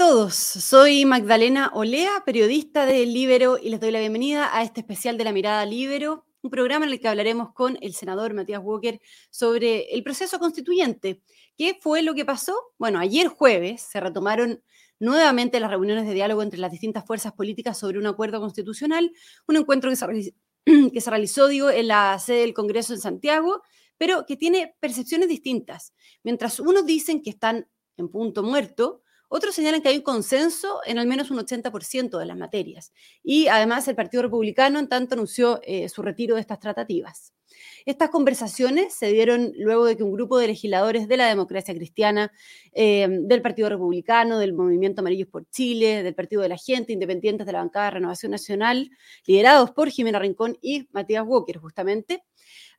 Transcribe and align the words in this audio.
Todos, 0.00 0.34
soy 0.34 1.04
Magdalena 1.04 1.70
Olea, 1.74 2.22
periodista 2.24 2.86
de 2.86 3.04
Libero, 3.04 3.58
y 3.58 3.68
les 3.68 3.80
doy 3.80 3.90
la 3.90 4.00
bienvenida 4.00 4.48
a 4.50 4.62
este 4.62 4.80
especial 4.80 5.18
de 5.18 5.24
la 5.24 5.32
mirada 5.32 5.66
Libero, 5.66 6.24
un 6.40 6.50
programa 6.50 6.86
en 6.86 6.92
el 6.92 7.00
que 7.00 7.08
hablaremos 7.08 7.52
con 7.52 7.76
el 7.82 7.92
senador 7.92 8.32
Matías 8.32 8.62
Walker 8.64 8.98
sobre 9.28 9.92
el 9.92 10.02
proceso 10.02 10.38
constituyente. 10.38 11.20
¿Qué 11.54 11.76
fue 11.78 12.00
lo 12.00 12.14
que 12.14 12.24
pasó? 12.24 12.54
Bueno, 12.78 12.98
ayer 12.98 13.28
jueves 13.28 13.82
se 13.82 14.00
retomaron 14.00 14.62
nuevamente 14.98 15.60
las 15.60 15.70
reuniones 15.70 16.06
de 16.06 16.14
diálogo 16.14 16.42
entre 16.42 16.60
las 16.60 16.72
distintas 16.72 17.04
fuerzas 17.04 17.34
políticas 17.34 17.76
sobre 17.76 17.98
un 17.98 18.06
acuerdo 18.06 18.40
constitucional, 18.40 19.12
un 19.48 19.56
encuentro 19.56 19.90
que 19.90 19.96
se, 19.96 20.34
que 20.94 21.00
se 21.02 21.10
realizó 21.10 21.46
digo, 21.46 21.68
en 21.68 21.88
la 21.88 22.18
sede 22.18 22.40
del 22.40 22.54
Congreso 22.54 22.94
en 22.94 23.00
Santiago, 23.00 23.60
pero 23.98 24.24
que 24.24 24.38
tiene 24.38 24.74
percepciones 24.80 25.28
distintas. 25.28 25.92
Mientras 26.22 26.58
unos 26.58 26.86
dicen 26.86 27.20
que 27.22 27.28
están 27.28 27.68
en 27.98 28.08
punto 28.08 28.42
muerto, 28.42 29.02
otros 29.32 29.54
señalan 29.54 29.80
que 29.80 29.88
hay 29.88 29.98
un 29.98 30.02
consenso 30.02 30.80
en 30.84 30.98
al 30.98 31.06
menos 31.06 31.30
un 31.30 31.38
80% 31.38 32.18
de 32.18 32.26
las 32.26 32.36
materias. 32.36 32.92
Y 33.22 33.46
además 33.46 33.86
el 33.86 33.94
Partido 33.94 34.24
Republicano 34.24 34.80
en 34.80 34.88
tanto 34.88 35.14
anunció 35.14 35.60
eh, 35.62 35.88
su 35.88 36.02
retiro 36.02 36.34
de 36.34 36.40
estas 36.40 36.58
tratativas. 36.58 37.32
Estas 37.86 38.10
conversaciones 38.10 38.92
se 38.94 39.12
dieron 39.12 39.52
luego 39.56 39.84
de 39.84 39.96
que 39.96 40.02
un 40.02 40.12
grupo 40.12 40.36
de 40.36 40.48
legisladores 40.48 41.06
de 41.06 41.16
la 41.16 41.28
democracia 41.28 41.74
cristiana, 41.74 42.32
eh, 42.72 43.06
del 43.08 43.40
Partido 43.40 43.68
Republicano, 43.68 44.38
del 44.38 44.52
Movimiento 44.52 45.00
Amarillos 45.00 45.28
por 45.28 45.48
Chile, 45.48 46.02
del 46.02 46.14
Partido 46.14 46.42
de 46.42 46.48
la 46.48 46.56
Gente, 46.56 46.92
independientes 46.92 47.46
de 47.46 47.52
la 47.52 47.60
bancada 47.60 47.86
de 47.86 47.90
Renovación 47.92 48.32
Nacional, 48.32 48.90
liderados 49.26 49.70
por 49.70 49.90
Jimena 49.90 50.18
Rincón 50.18 50.58
y 50.60 50.88
Matías 50.92 51.24
Walker, 51.26 51.58
justamente, 51.58 52.24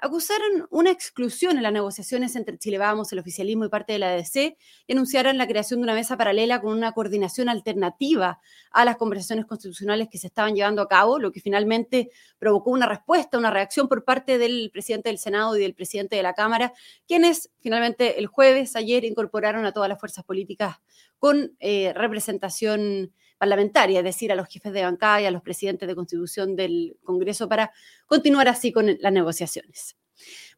acusaron 0.02 0.68
una 0.72 0.90
exclusión 0.90 1.58
en 1.58 1.64
las 1.64 1.72
negociaciones 1.72 2.36
entre 2.36 2.58
Chile 2.58 2.80
Vamos, 2.80 3.14
el 3.14 3.20
oficialismo 3.20 3.66
y 3.66 3.70
parte 3.70 3.94
de 3.94 4.00
la 4.00 4.14
ADC 4.14 4.58
y 4.88 4.92
anunciaron 4.92 5.38
la 5.38 5.48
creación 5.48 5.80
de 5.80 5.84
una 5.84 5.94
mesa 5.94 6.18
paralela 6.18 6.60
con 6.60 6.74
una 6.74 6.92
coordinación 6.92 7.50
alternativa 7.50 8.42
a 8.72 8.84
las 8.84 8.98
conversaciones 8.98 9.46
constitucionales 9.46 10.10
que 10.12 10.18
se 10.18 10.28
estaban 10.28 10.56
llevando 10.56 10.82
a 10.82 10.88
cabo, 10.88 11.20
lo 11.20 11.32
que 11.32 11.40
finalmente 11.40 12.10
provocó 12.40 12.72
una 12.72 12.88
respuesta, 12.88 13.38
una 13.38 13.52
reacción 13.52 13.88
por 13.88 14.04
parte 14.04 14.40
del 14.40 14.72
presidente 14.74 15.10
del 15.10 15.20
Senado 15.20 15.56
y 15.56 15.62
del 15.62 15.76
presidente 15.76 16.16
de 16.16 16.24
la 16.24 16.34
Cámara, 16.34 16.74
quienes 17.08 17.52
finalmente 17.60 18.18
el 18.20 18.26
jueves, 18.26 18.76
ayer, 18.76 19.06
incorporaron 19.06 19.66
a 19.68 19.72
todas 19.72 19.88
las 19.88 20.00
fuerzas 20.00 20.26
políticas 20.26 20.78
con 21.20 21.56
eh, 21.60 21.94
representación 21.94 23.14
parlamentaria, 23.42 23.98
es 23.98 24.06
decir, 24.06 24.32
a 24.32 24.36
los 24.36 24.48
jefes 24.48 24.72
de 24.72 24.84
bancada 24.84 25.20
y 25.20 25.26
a 25.26 25.32
los 25.32 25.42
presidentes 25.42 25.88
de 25.88 25.96
constitución 25.96 26.56
del 26.56 26.96
Congreso 27.02 27.50
para 27.50 27.72
continuar 28.06 28.48
así 28.48 28.72
con 28.72 28.96
las 29.00 29.12
negociaciones. 29.12 29.98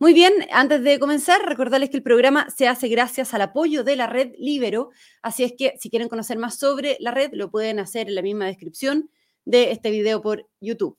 Muy 0.02 0.14
bien, 0.14 0.34
antes 0.52 0.84
de 0.84 1.00
comenzar, 1.00 1.40
recordarles 1.46 1.92
que 1.92 1.96
el 1.96 2.04
programa 2.04 2.50
se 2.50 2.68
hace 2.68 2.90
gracias 2.90 3.34
al 3.34 3.44
apoyo 3.44 3.86
de 3.86 3.96
la 3.96 4.08
red 4.08 4.34
Libero, 4.38 4.90
así 5.22 5.46
es 5.46 5.54
que 5.58 5.76
si 5.80 5.90
quieren 5.90 6.10
conocer 6.10 6.38
más 6.38 6.60
sobre 6.60 6.98
la 7.00 7.12
red, 7.12 7.30
lo 7.32 7.50
pueden 7.50 7.80
hacer 7.80 8.10
en 8.10 8.16
la 8.16 8.22
misma 8.22 8.48
descripción 8.48 9.10
de 9.46 9.72
este 9.72 9.90
video 9.90 10.22
por 10.22 10.50
YouTube. 10.60 10.98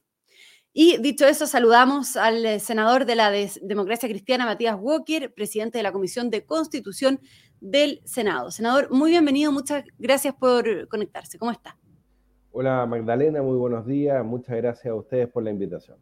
Y 0.76 0.98
dicho 0.98 1.24
eso, 1.24 1.46
saludamos 1.46 2.16
al 2.16 2.58
senador 2.58 3.06
de 3.06 3.14
la 3.14 3.30
Democracia 3.62 4.08
Cristiana, 4.08 4.44
Matías 4.44 4.76
Walker, 4.76 5.32
presidente 5.32 5.78
de 5.78 5.84
la 5.84 5.92
Comisión 5.92 6.30
de 6.30 6.44
Constitución 6.44 7.20
del 7.60 8.00
Senado. 8.04 8.50
Senador, 8.50 8.90
muy 8.90 9.12
bienvenido, 9.12 9.52
muchas 9.52 9.84
gracias 10.00 10.34
por 10.34 10.88
conectarse. 10.88 11.38
¿Cómo 11.38 11.52
está? 11.52 11.78
Hola 12.50 12.84
Magdalena, 12.86 13.40
muy 13.40 13.56
buenos 13.56 13.86
días. 13.86 14.24
Muchas 14.24 14.56
gracias 14.56 14.86
a 14.86 14.96
ustedes 14.96 15.28
por 15.28 15.44
la 15.44 15.52
invitación. 15.52 15.96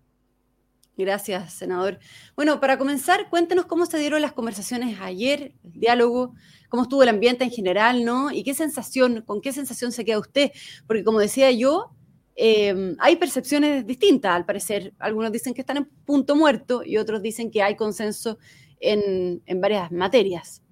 Gracias, 0.96 1.52
senador. 1.52 1.98
Bueno, 2.34 2.58
para 2.58 2.78
comenzar, 2.78 3.28
cuéntenos 3.28 3.66
cómo 3.66 3.84
se 3.84 3.98
dieron 3.98 4.22
las 4.22 4.32
conversaciones 4.32 4.98
ayer, 5.02 5.52
el 5.64 5.80
diálogo, 5.80 6.34
cómo 6.70 6.84
estuvo 6.84 7.02
el 7.02 7.10
ambiente 7.10 7.44
en 7.44 7.50
general, 7.50 8.06
¿no? 8.06 8.30
Y 8.30 8.42
qué 8.42 8.54
sensación, 8.54 9.20
con 9.20 9.42
qué 9.42 9.52
sensación 9.52 9.92
se 9.92 10.06
queda 10.06 10.18
usted. 10.18 10.50
Porque 10.86 11.04
como 11.04 11.18
decía 11.18 11.50
yo, 11.50 11.90
em, 12.34 12.96
hay 12.98 13.16
percepciones 13.16 13.86
distintas, 13.86 14.34
al 14.34 14.44
parecer. 14.44 14.92
Algunos 14.98 15.32
dicen 15.32 15.54
que 15.54 15.60
están 15.60 15.76
en 15.78 15.88
punto 16.04 16.36
muerto 16.36 16.82
y 16.84 16.96
otros 16.96 17.22
dicen 17.22 17.50
que 17.50 17.62
hay 17.62 17.76
consenso 17.76 18.38
en, 18.80 19.42
en 19.46 19.60
varias 19.60 19.90
materias. 19.92 20.62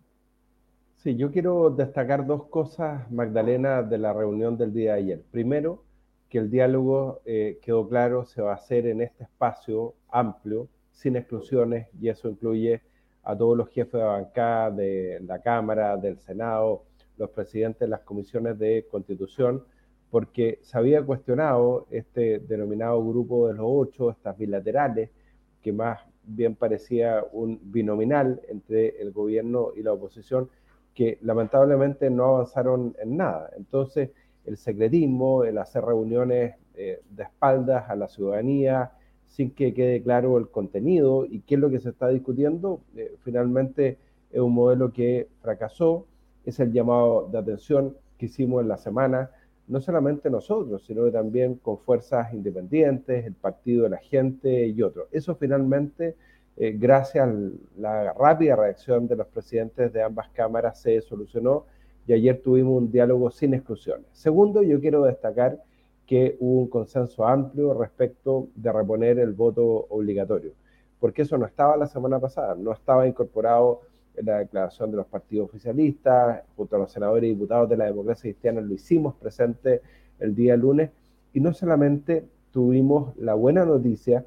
Sí, 0.97 1.17
yo 1.17 1.31
quiero 1.31 1.71
destacar 1.71 2.27
dos 2.27 2.47
cosas, 2.49 3.11
Magdalena, 3.11 3.83
de 3.83 3.97
la 3.97 4.13
reunión 4.13 4.59
del 4.59 4.73
día 4.73 4.93
de 4.93 4.99
ayer. 4.99 5.23
Primero, 5.31 5.83
que 6.29 6.39
el 6.39 6.51
diálogo 6.51 7.23
eh, 7.25 7.59
quedó 7.61 7.89
claro, 7.89 8.25
se 8.25 8.41
va 8.41 8.53
a 8.53 8.57
hacer 8.57 8.87
en 8.87 9.03
este 9.03 9.25
espacio 9.25 9.95
amplio, 10.09 10.69
sin 10.93 11.17
exclusiones, 11.17 11.89
y 12.01 12.09
eso 12.09 12.29
incluye 12.29 12.83
a 13.25 13.37
todos 13.37 13.57
los 13.57 13.69
jefes 13.71 13.95
de 13.95 14.03
bancada 14.03 14.71
de 14.71 15.21
la 15.27 15.41
Cámara, 15.41 15.97
del 15.97 16.19
Senado, 16.19 16.85
los 17.17 17.31
presidentes 17.31 17.81
de 17.81 17.89
las 17.89 18.01
comisiones 18.01 18.59
de 18.59 18.87
constitución, 18.91 19.65
porque 20.11 20.59
se 20.63 20.77
había 20.77 21.03
cuestionado 21.03 21.87
este 21.91 22.41
denominado 22.41 23.05
grupo 23.05 23.49
de 23.49 23.55
los 23.55 23.67
ocho, 23.67 24.11
estas 24.11 24.37
bilaterales, 24.37 25.11
que 25.63 25.73
más 25.73 26.01
bien 26.25 26.55
parecía 26.55 27.25
un 27.33 27.61
binominal 27.63 28.41
entre 28.49 29.01
el 29.01 29.13
gobierno 29.13 29.69
y 29.77 29.83
la 29.83 29.93
oposición, 29.93 30.49
que 30.95 31.19
lamentablemente 31.23 32.11
no 32.11 32.25
avanzaron 32.25 32.97
en 33.01 33.17
nada. 33.17 33.51
Entonces, 33.57 34.11
el 34.45 34.57
secretismo, 34.57 35.45
el 35.45 35.59
hacer 35.59 35.85
reuniones 35.85 36.55
eh, 36.75 37.01
de 37.11 37.23
espaldas 37.23 37.89
a 37.89 37.95
la 37.95 38.09
ciudadanía, 38.09 38.93
sin 39.27 39.53
que 39.53 39.73
quede 39.73 40.03
claro 40.03 40.39
el 40.39 40.49
contenido 40.49 41.25
y 41.25 41.41
qué 41.41 41.55
es 41.55 41.61
lo 41.61 41.71
que 41.71 41.79
se 41.79 41.91
está 41.91 42.09
discutiendo, 42.09 42.81
eh, 42.97 43.15
finalmente 43.23 43.99
es 44.31 44.41
un 44.41 44.53
modelo 44.55 44.93
que 44.93 45.29
fracasó, 45.41 46.07
es 46.45 46.59
el 46.59 46.73
llamado 46.73 47.29
de 47.31 47.39
atención 47.39 47.97
que 48.19 48.27
hicimos 48.27 48.63
en 48.63 48.69
la 48.69 48.77
semana, 48.77 49.31
no 49.69 49.81
solamente 49.81 50.31
nosotros, 50.31 50.85
sino 50.85 51.05
que 51.05 51.13
también 51.13 51.55
con 51.57 51.79
fuerzas 51.79 52.33
independientes, 52.33 53.25
el 53.25 53.35
Partido 53.35 53.85
de 53.85 53.91
la 53.91 53.99
Gente 53.99 54.67
y 54.67 54.83
otros. 54.83 55.09
Eso 55.13 55.35
finalmente 55.37 56.17
eh, 56.57 56.77
gracias 56.77 57.27
a 57.27 57.33
la 57.79 58.13
rápida 58.13 58.57
reacción 58.57 59.07
de 59.07 59.17
los 59.17 59.27
presidentes 59.29 59.93
de 59.93 60.03
ambas 60.03 60.29
cámaras, 60.31 60.81
se 60.81 61.01
solucionó 61.01 61.65
y 62.07 62.13
ayer 62.13 62.43
tuvimos 62.43 62.83
un 62.83 62.91
diálogo 62.91 63.31
sin 63.31 63.55
exclusiones. 63.55 64.07
Segundo, 64.13 64.63
yo 64.63 64.81
quiero 64.81 65.05
destacar 65.05 65.63
que 66.07 66.37
hubo 66.41 66.61
un 66.61 66.69
consenso 66.69 67.25
amplio 67.25 67.73
respecto 67.73 68.49
de 68.57 68.73
reponer 68.73 69.19
el 69.21 69.33
voto 69.33 69.87
obligatorio, 69.89 70.53
porque 70.99 71.23
eso 71.23 71.39
no 71.39 71.47
estaba 71.47 71.77
la 71.77 71.87
semana 71.87 72.19
pasada, 72.19 72.57
no 72.57 72.73
estaba 72.73 73.07
incorporado 73.07 73.83
en 74.21 74.27
la 74.27 74.39
declaración 74.39 74.91
de 74.91 74.99
los 74.99 75.07
partidos 75.07 75.49
oficialistas, 75.49 76.43
junto 76.57 76.77
a 76.77 76.79
los 76.79 76.93
senadores 76.93 77.25
y 77.25 77.35
diputados 77.35 77.69
de 77.69 77.77
la 77.77 77.87
democracia 77.87 78.31
cristiana, 78.31 78.61
lo 78.61 78.73
hicimos 78.73 79.15
presente 79.17 79.83
el 80.19 80.35
día 80.35 80.57
lunes, 80.57 80.91
y 81.33 81.41
no 81.41 81.53
solamente 81.53 82.25
tuvimos 82.53 83.17
la 83.17 83.35
buena 83.35 83.65
noticia, 83.65 84.25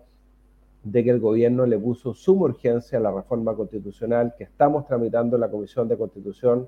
de 0.84 1.04
que 1.04 1.12
el 1.12 1.20
gobierno 1.20 1.66
le 1.66 1.80
puso 1.80 2.14
suma 2.14 2.44
urgencia 2.44 2.98
a 2.98 3.02
la 3.02 3.12
reforma 3.12 3.56
constitucional 3.56 4.34
que 4.38 4.44
estamos 4.44 4.86
tramitando 4.86 5.38
en 5.38 5.42
la 5.42 5.50
Comisión 5.50 5.88
de 5.88 5.98
Constitución 5.98 6.68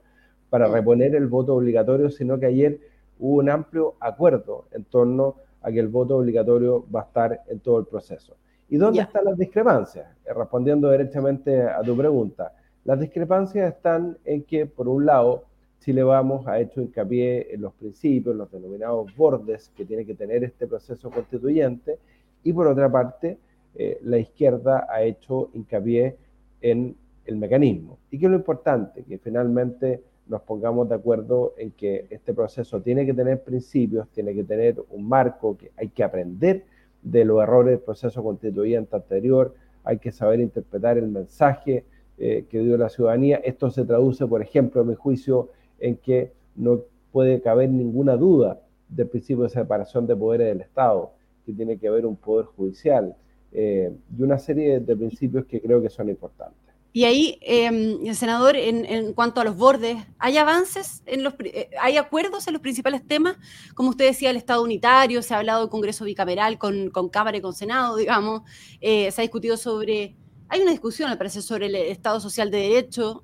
para 0.49 0.67
reponer 0.67 1.15
el 1.15 1.27
voto 1.27 1.53
obligatorio, 1.55 2.09
sino 2.09 2.39
que 2.39 2.45
ayer 2.45 2.79
hubo 3.19 3.39
un 3.39 3.49
amplio 3.49 3.95
acuerdo 3.99 4.67
en 4.71 4.85
torno 4.85 5.35
a 5.61 5.71
que 5.71 5.79
el 5.79 5.89
voto 5.89 6.17
obligatorio 6.17 6.85
va 6.93 7.01
a 7.01 7.03
estar 7.03 7.41
en 7.47 7.59
todo 7.59 7.79
el 7.79 7.85
proceso. 7.85 8.37
¿Y 8.69 8.77
dónde 8.77 9.01
están 9.01 9.25
las 9.25 9.37
discrepancias? 9.37 10.07
Eh, 10.25 10.33
respondiendo 10.33 10.89
directamente 10.89 11.61
a 11.61 11.81
tu 11.81 11.95
pregunta, 11.95 12.53
las 12.85 12.99
discrepancias 12.99 13.73
están 13.73 14.17
en 14.25 14.43
que, 14.43 14.67
por 14.67 14.87
un 14.87 15.05
lado, 15.05 15.43
Chile 15.79 16.03
Vamos 16.03 16.47
ha 16.47 16.59
hecho 16.59 16.81
hincapié 16.81 17.53
en 17.53 17.61
los 17.61 17.73
principios, 17.73 18.35
los 18.35 18.51
denominados 18.51 19.13
bordes 19.15 19.71
que 19.75 19.85
tiene 19.85 20.05
que 20.05 20.13
tener 20.13 20.43
este 20.43 20.67
proceso 20.67 21.09
constituyente, 21.09 21.97
y 22.43 22.53
por 22.53 22.67
otra 22.67 22.89
parte, 22.91 23.39
eh, 23.73 23.99
la 24.03 24.19
izquierda 24.19 24.87
ha 24.89 25.01
hecho 25.01 25.49
hincapié 25.53 26.15
en 26.61 26.95
el 27.25 27.37
mecanismo. 27.37 27.97
¿Y 28.11 28.19
qué 28.19 28.25
es 28.25 28.31
lo 28.31 28.37
importante? 28.37 29.03
Que 29.03 29.17
finalmente 29.17 30.03
nos 30.27 30.41
pongamos 30.43 30.87
de 30.87 30.95
acuerdo 30.95 31.55
en 31.57 31.71
que 31.71 32.05
este 32.11 32.35
proceso 32.35 32.81
tiene 32.81 33.03
que 33.05 33.15
tener 33.15 33.43
principios, 33.43 34.07
tiene 34.09 34.35
que 34.35 34.43
tener 34.43 34.83
un 34.91 35.07
marco, 35.07 35.57
que 35.57 35.71
hay 35.75 35.89
que 35.89 36.03
aprender 36.03 36.65
de 37.01 37.25
los 37.25 37.41
errores 37.41 37.71
del 37.71 37.79
proceso 37.79 38.23
constituyente 38.23 38.95
anterior, 38.95 39.55
hay 39.83 39.97
que 39.97 40.11
saber 40.11 40.39
interpretar 40.39 40.97
el 40.97 41.07
mensaje 41.07 41.83
eh, 42.17 42.45
que 42.49 42.59
dio 42.59 42.77
la 42.77 42.89
ciudadanía. 42.89 43.37
Esto 43.37 43.69
se 43.71 43.85
traduce, 43.85 44.25
por 44.27 44.41
ejemplo, 44.41 44.81
en 44.81 44.89
mi 44.89 44.95
juicio, 44.95 45.49
en 45.79 45.97
que 45.97 46.31
no 46.55 46.81
puede 47.11 47.41
caber 47.41 47.69
ninguna 47.69 48.15
duda 48.15 48.61
del 48.89 49.07
principio 49.07 49.43
de 49.43 49.49
separación 49.49 50.07
de 50.07 50.15
poderes 50.15 50.47
del 50.47 50.61
Estado, 50.61 51.11
que 51.45 51.53
tiene 51.53 51.77
que 51.77 51.87
haber 51.87 52.05
un 52.05 52.15
poder 52.15 52.45
judicial, 52.45 53.15
eh, 53.51 53.89
y 54.17 54.21
una 54.21 54.37
serie 54.37 54.81
de 54.81 54.95
principios 54.97 55.45
que 55.45 55.61
creo 55.61 55.81
que 55.81 55.89
son 55.89 56.09
importantes. 56.09 56.59
Y 56.91 57.03
ahí, 57.03 57.37
eh, 57.41 58.13
senador, 58.13 58.55
en, 58.55 59.13
cuanto 59.13 59.41
a 59.41 59.43
los 59.43 59.57
bordes, 59.57 59.97
¿hay 60.17 60.37
avances, 60.37 61.03
en 61.05 61.23
los, 61.23 61.33
eh, 61.39 61.69
hay 61.81 61.97
acuerdos 61.97 62.47
en 62.47 62.53
los 62.53 62.61
principales 62.61 63.05
temas? 63.05 63.37
Como 63.73 63.89
usted 63.89 64.05
decía, 64.05 64.29
el 64.29 64.37
Estado 64.37 64.63
unitario, 64.63 65.21
se 65.21 65.33
ha 65.33 65.39
hablado 65.39 65.61
del 65.61 65.69
Congreso 65.69 66.05
bicameral 66.05 66.57
con, 66.57 66.89
con 66.89 67.09
Cámara 67.09 67.37
y 67.37 67.41
con 67.41 67.53
Senado, 67.53 67.97
digamos, 67.97 68.43
se 68.81 69.13
ha 69.15 69.21
discutido 69.21 69.55
sobre, 69.57 70.15
hay 70.49 70.61
una 70.61 70.71
discusión, 70.71 71.09
me 71.09 71.17
parece, 71.17 71.41
sobre 71.41 71.67
el 71.67 71.75
Estado 71.75 72.19
social 72.19 72.51
de 72.51 72.57
Derecho, 72.57 73.23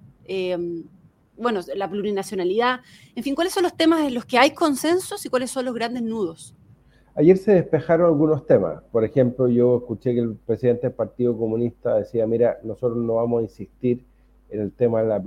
bueno, 1.38 1.62
la 1.76 1.90
plurinacionalidad, 1.90 2.82
en 3.16 3.24
fin, 3.24 3.34
¿cuáles 3.34 3.54
son 3.54 3.64
los 3.64 3.76
temas 3.76 4.02
en 4.02 4.14
los 4.14 4.26
que 4.26 4.38
hay 4.38 4.52
consensos 4.52 5.26
y 5.26 5.30
cuáles 5.30 5.50
son 5.50 5.66
los 5.66 5.74
grandes 5.74 6.04
nudos? 6.04 6.56
Ayer 7.16 7.38
se 7.38 7.54
despejaron 7.54 8.08
algunos 8.08 8.46
temas. 8.46 8.84
Por 8.92 9.04
ejemplo, 9.04 9.48
yo 9.50 9.78
escuché 9.78 10.14
que 10.14 10.20
el 10.22 10.36
presidente 10.36 10.88
del 10.88 10.96
Partido 10.96 11.38
Comunista 11.38 11.96
decía, 11.96 12.26
mira, 12.26 12.60
nosotros 12.64 12.98
no 12.98 13.16
vamos 13.16 13.40
a 13.40 13.44
insistir 13.44 14.06
en 14.50 14.62
el 14.62 14.72
tema 14.72 15.02
de 15.02 15.10
la 15.10 15.22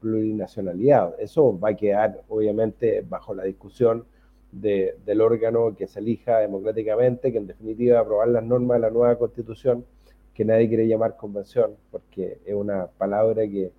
plurinacionalidad. 0.00 1.14
Eso 1.20 1.58
va 1.58 1.70
a 1.70 1.76
quedar, 1.76 2.22
obviamente, 2.28 3.04
bajo 3.08 3.34
la 3.34 3.44
discusión 3.44 4.04
del 4.50 5.20
órgano 5.20 5.76
que 5.76 5.86
se 5.86 6.00
elija 6.00 6.38
democráticamente, 6.38 7.30
que 7.30 7.38
en 7.38 7.46
definitiva 7.46 8.00
aprobar 8.00 8.28
las 8.28 8.44
normas 8.44 8.76
de 8.76 8.80
la 8.80 8.90
nueva 8.90 9.16
constitución, 9.16 9.84
que 10.34 10.44
nadie 10.44 10.68
quiere 10.68 10.88
llamar 10.88 11.16
convención, 11.16 11.72
porque 11.90 12.38
es 12.44 12.54
una 12.54 12.86
palabra 12.86 13.42
que 13.42 13.72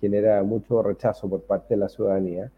genera 0.00 0.42
mucho 0.42 0.82
rechazo 0.82 1.28
por 1.28 1.42
parte 1.42 1.74
de 1.74 1.78
la 1.78 1.88
ciudadanía. 1.88 2.50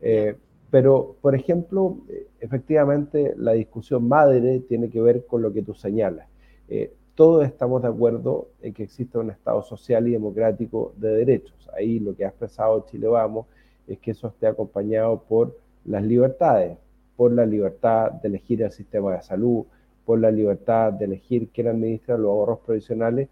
Eh, 0.00 0.36
pero, 0.70 1.16
por 1.20 1.34
ejemplo, 1.34 1.98
efectivamente 2.38 3.34
la 3.36 3.52
discusión 3.52 4.06
madre 4.06 4.60
tiene 4.60 4.88
que 4.88 5.00
ver 5.00 5.26
con 5.26 5.42
lo 5.42 5.52
que 5.52 5.62
tú 5.62 5.74
señalas. 5.74 6.28
Eh, 6.68 6.94
todos 7.16 7.44
estamos 7.44 7.82
de 7.82 7.88
acuerdo 7.88 8.48
en 8.62 8.72
que 8.72 8.84
exista 8.84 9.18
un 9.18 9.30
Estado 9.30 9.62
social 9.62 10.06
y 10.06 10.12
democrático 10.12 10.94
de 10.96 11.08
derechos. 11.10 11.68
Ahí 11.76 11.98
lo 11.98 12.14
que 12.14 12.24
ha 12.24 12.28
expresado 12.28 12.86
Chile 12.88 13.08
Vamos 13.08 13.46
es 13.86 13.98
que 13.98 14.12
eso 14.12 14.28
esté 14.28 14.46
acompañado 14.46 15.22
por 15.28 15.56
las 15.84 16.04
libertades, 16.04 16.78
por 17.16 17.32
la 17.32 17.44
libertad 17.44 18.12
de 18.12 18.28
elegir 18.28 18.62
el 18.62 18.70
sistema 18.70 19.14
de 19.14 19.22
salud, 19.22 19.64
por 20.10 20.18
la 20.18 20.32
libertad 20.32 20.92
de 20.92 21.04
elegir 21.04 21.50
quién 21.54 21.68
administra 21.68 22.18
los 22.18 22.30
ahorros 22.30 22.58
provisionales. 22.66 23.28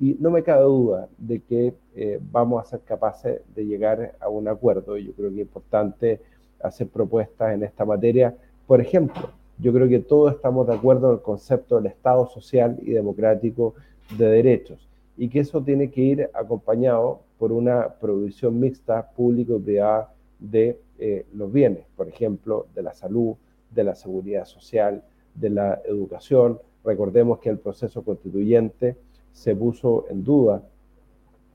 Y 0.00 0.16
no 0.18 0.32
me 0.32 0.42
cabe 0.42 0.64
duda 0.64 1.08
de 1.16 1.38
que 1.38 1.74
eh, 1.94 2.18
vamos 2.32 2.60
a 2.60 2.68
ser 2.68 2.80
capaces 2.80 3.40
de 3.54 3.64
llegar 3.64 4.16
a 4.18 4.28
un 4.28 4.48
acuerdo. 4.48 4.96
Yo 4.96 5.12
creo 5.12 5.28
que 5.28 5.36
es 5.36 5.42
importante 5.42 6.20
hacer 6.60 6.88
propuestas 6.88 7.54
en 7.54 7.62
esta 7.62 7.84
materia. 7.84 8.34
Por 8.66 8.80
ejemplo, 8.80 9.30
yo 9.60 9.72
creo 9.72 9.88
que 9.88 10.00
todos 10.00 10.34
estamos 10.34 10.66
de 10.66 10.74
acuerdo 10.74 11.06
en 11.06 11.18
el 11.18 11.22
concepto 11.22 11.76
del 11.76 11.86
Estado 11.86 12.26
social 12.26 12.76
y 12.82 12.90
democrático 12.90 13.74
de 14.18 14.26
derechos 14.26 14.88
y 15.16 15.28
que 15.28 15.38
eso 15.38 15.62
tiene 15.62 15.88
que 15.88 16.00
ir 16.00 16.30
acompañado 16.34 17.20
por 17.38 17.52
una 17.52 17.94
provisión 17.94 18.58
mixta 18.58 19.08
público 19.08 19.54
y 19.54 19.60
privada 19.60 20.12
de 20.40 20.80
eh, 20.98 21.26
los 21.32 21.52
bienes, 21.52 21.84
por 21.94 22.08
ejemplo, 22.08 22.66
de 22.74 22.82
la 22.82 22.92
salud, 22.92 23.36
de 23.70 23.84
la 23.84 23.94
seguridad 23.94 24.46
social, 24.46 25.04
de 25.34 25.50
la 25.50 25.80
educación. 25.84 26.58
Recordemos 26.84 27.38
que 27.38 27.50
el 27.50 27.58
proceso 27.58 28.02
constituyente 28.02 28.96
se 29.32 29.54
puso 29.54 30.06
en 30.10 30.24
duda 30.24 30.62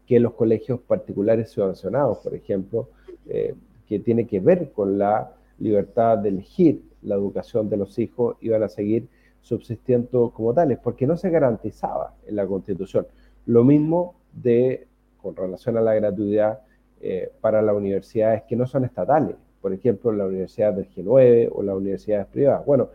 que 0.05 0.19
los 0.19 0.33
colegios 0.33 0.79
particulares 0.81 1.49
subvencionados, 1.49 2.19
por 2.19 2.35
ejemplo, 2.35 2.89
eh, 3.27 3.55
que 3.87 3.99
tiene 3.99 4.27
que 4.27 4.39
ver 4.39 4.71
con 4.71 4.97
la 4.97 5.33
libertad 5.59 6.17
de 6.17 6.29
elegir 6.29 6.83
la 7.01 7.15
educación 7.15 7.69
de 7.69 7.77
los 7.77 7.97
hijos, 7.99 8.37
iban 8.41 8.63
a 8.63 8.69
seguir 8.69 9.07
subsistiendo 9.41 10.31
como 10.31 10.53
tales, 10.53 10.79
porque 10.79 11.05
no 11.05 11.17
se 11.17 11.29
garantizaba 11.29 12.15
en 12.25 12.35
la 12.37 12.47
Constitución. 12.47 13.05
Lo 13.45 13.63
mismo 13.63 14.15
de, 14.31 14.87
con 15.21 15.35
relación 15.35 15.77
a 15.77 15.81
la 15.81 15.93
gratuidad 15.93 16.61
eh, 17.01 17.31
para 17.41 17.61
las 17.61 17.75
universidades 17.75 18.43
que 18.43 18.55
no 18.55 18.65
son 18.65 18.85
estatales, 18.85 19.35
por 19.61 19.73
ejemplo, 19.73 20.11
la 20.11 20.25
Universidad 20.25 20.73
del 20.73 20.89
G9 20.89 21.49
o 21.53 21.63
las 21.63 21.75
universidades 21.75 22.27
privadas. 22.27 22.65
Bueno, 22.65 22.89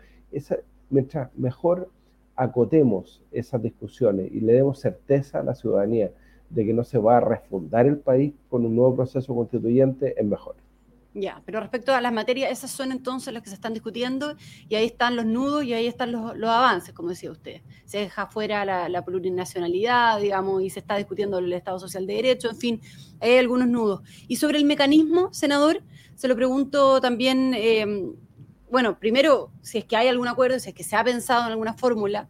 mientras 0.90 1.30
mejor 1.36 1.90
acotemos 2.36 3.20
esas 3.32 3.62
discusiones 3.62 4.30
y 4.32 4.40
le 4.40 4.54
demos 4.54 4.78
certeza 4.78 5.40
a 5.40 5.42
la 5.42 5.54
ciudadanía 5.54 6.12
de 6.50 6.64
que 6.64 6.72
no 6.72 6.84
se 6.84 6.98
va 6.98 7.18
a 7.18 7.20
refundar 7.20 7.86
el 7.86 7.98
país 7.98 8.32
con 8.48 8.64
un 8.64 8.74
nuevo 8.74 8.96
proceso 8.96 9.34
constituyente, 9.34 10.14
es 10.18 10.26
mejor. 10.26 10.56
Ya, 11.14 11.42
pero 11.44 11.58
respecto 11.58 11.92
a 11.92 12.00
las 12.00 12.12
materias, 12.12 12.52
esas 12.52 12.70
son 12.70 12.92
entonces 12.92 13.32
las 13.32 13.42
que 13.42 13.48
se 13.48 13.54
están 13.54 13.72
discutiendo 13.72 14.36
y 14.68 14.76
ahí 14.76 14.86
están 14.86 15.16
los 15.16 15.24
nudos 15.24 15.64
y 15.64 15.72
ahí 15.72 15.86
están 15.86 16.12
los, 16.12 16.32
avances, 16.42 16.94
como 16.94 17.08
decía 17.08 17.30
usted. 17.30 17.62
Se 17.86 17.98
deja 17.98 18.26
fuera 18.26 18.88
la, 18.88 19.04
plurinacionalidad, 19.04 20.20
digamos, 20.20 20.62
y 20.62 20.70
se 20.70 20.80
está 20.80 20.96
discutiendo 20.96 21.38
el 21.38 21.52
Estado 21.52 21.78
Social 21.80 22.06
de 22.06 22.14
Derecho, 22.14 22.50
en 22.50 22.56
fin, 22.56 22.80
hay 23.20 23.38
algunos 23.38 23.68
nudos. 23.68 24.02
Y 24.28 24.36
sobre 24.36 24.58
el 24.58 24.64
mecanismo, 24.64 25.32
senador, 25.32 25.82
se 26.14 26.28
lo 26.28 26.36
pregunto 26.36 27.00
también, 27.00 27.52
em, 27.54 28.12
bueno, 28.70 28.98
primero, 28.98 29.50
si 29.62 29.78
es 29.78 29.84
que 29.84 29.96
hay 29.96 30.08
algún 30.08 30.28
acuerdo, 30.28 30.58
si 30.58 30.70
es 30.70 30.74
que 30.74 30.84
se 30.84 30.96
ha 30.96 31.04
pensado 31.04 31.44
en 31.46 31.52
alguna 31.52 31.74
fórmula 31.74 32.28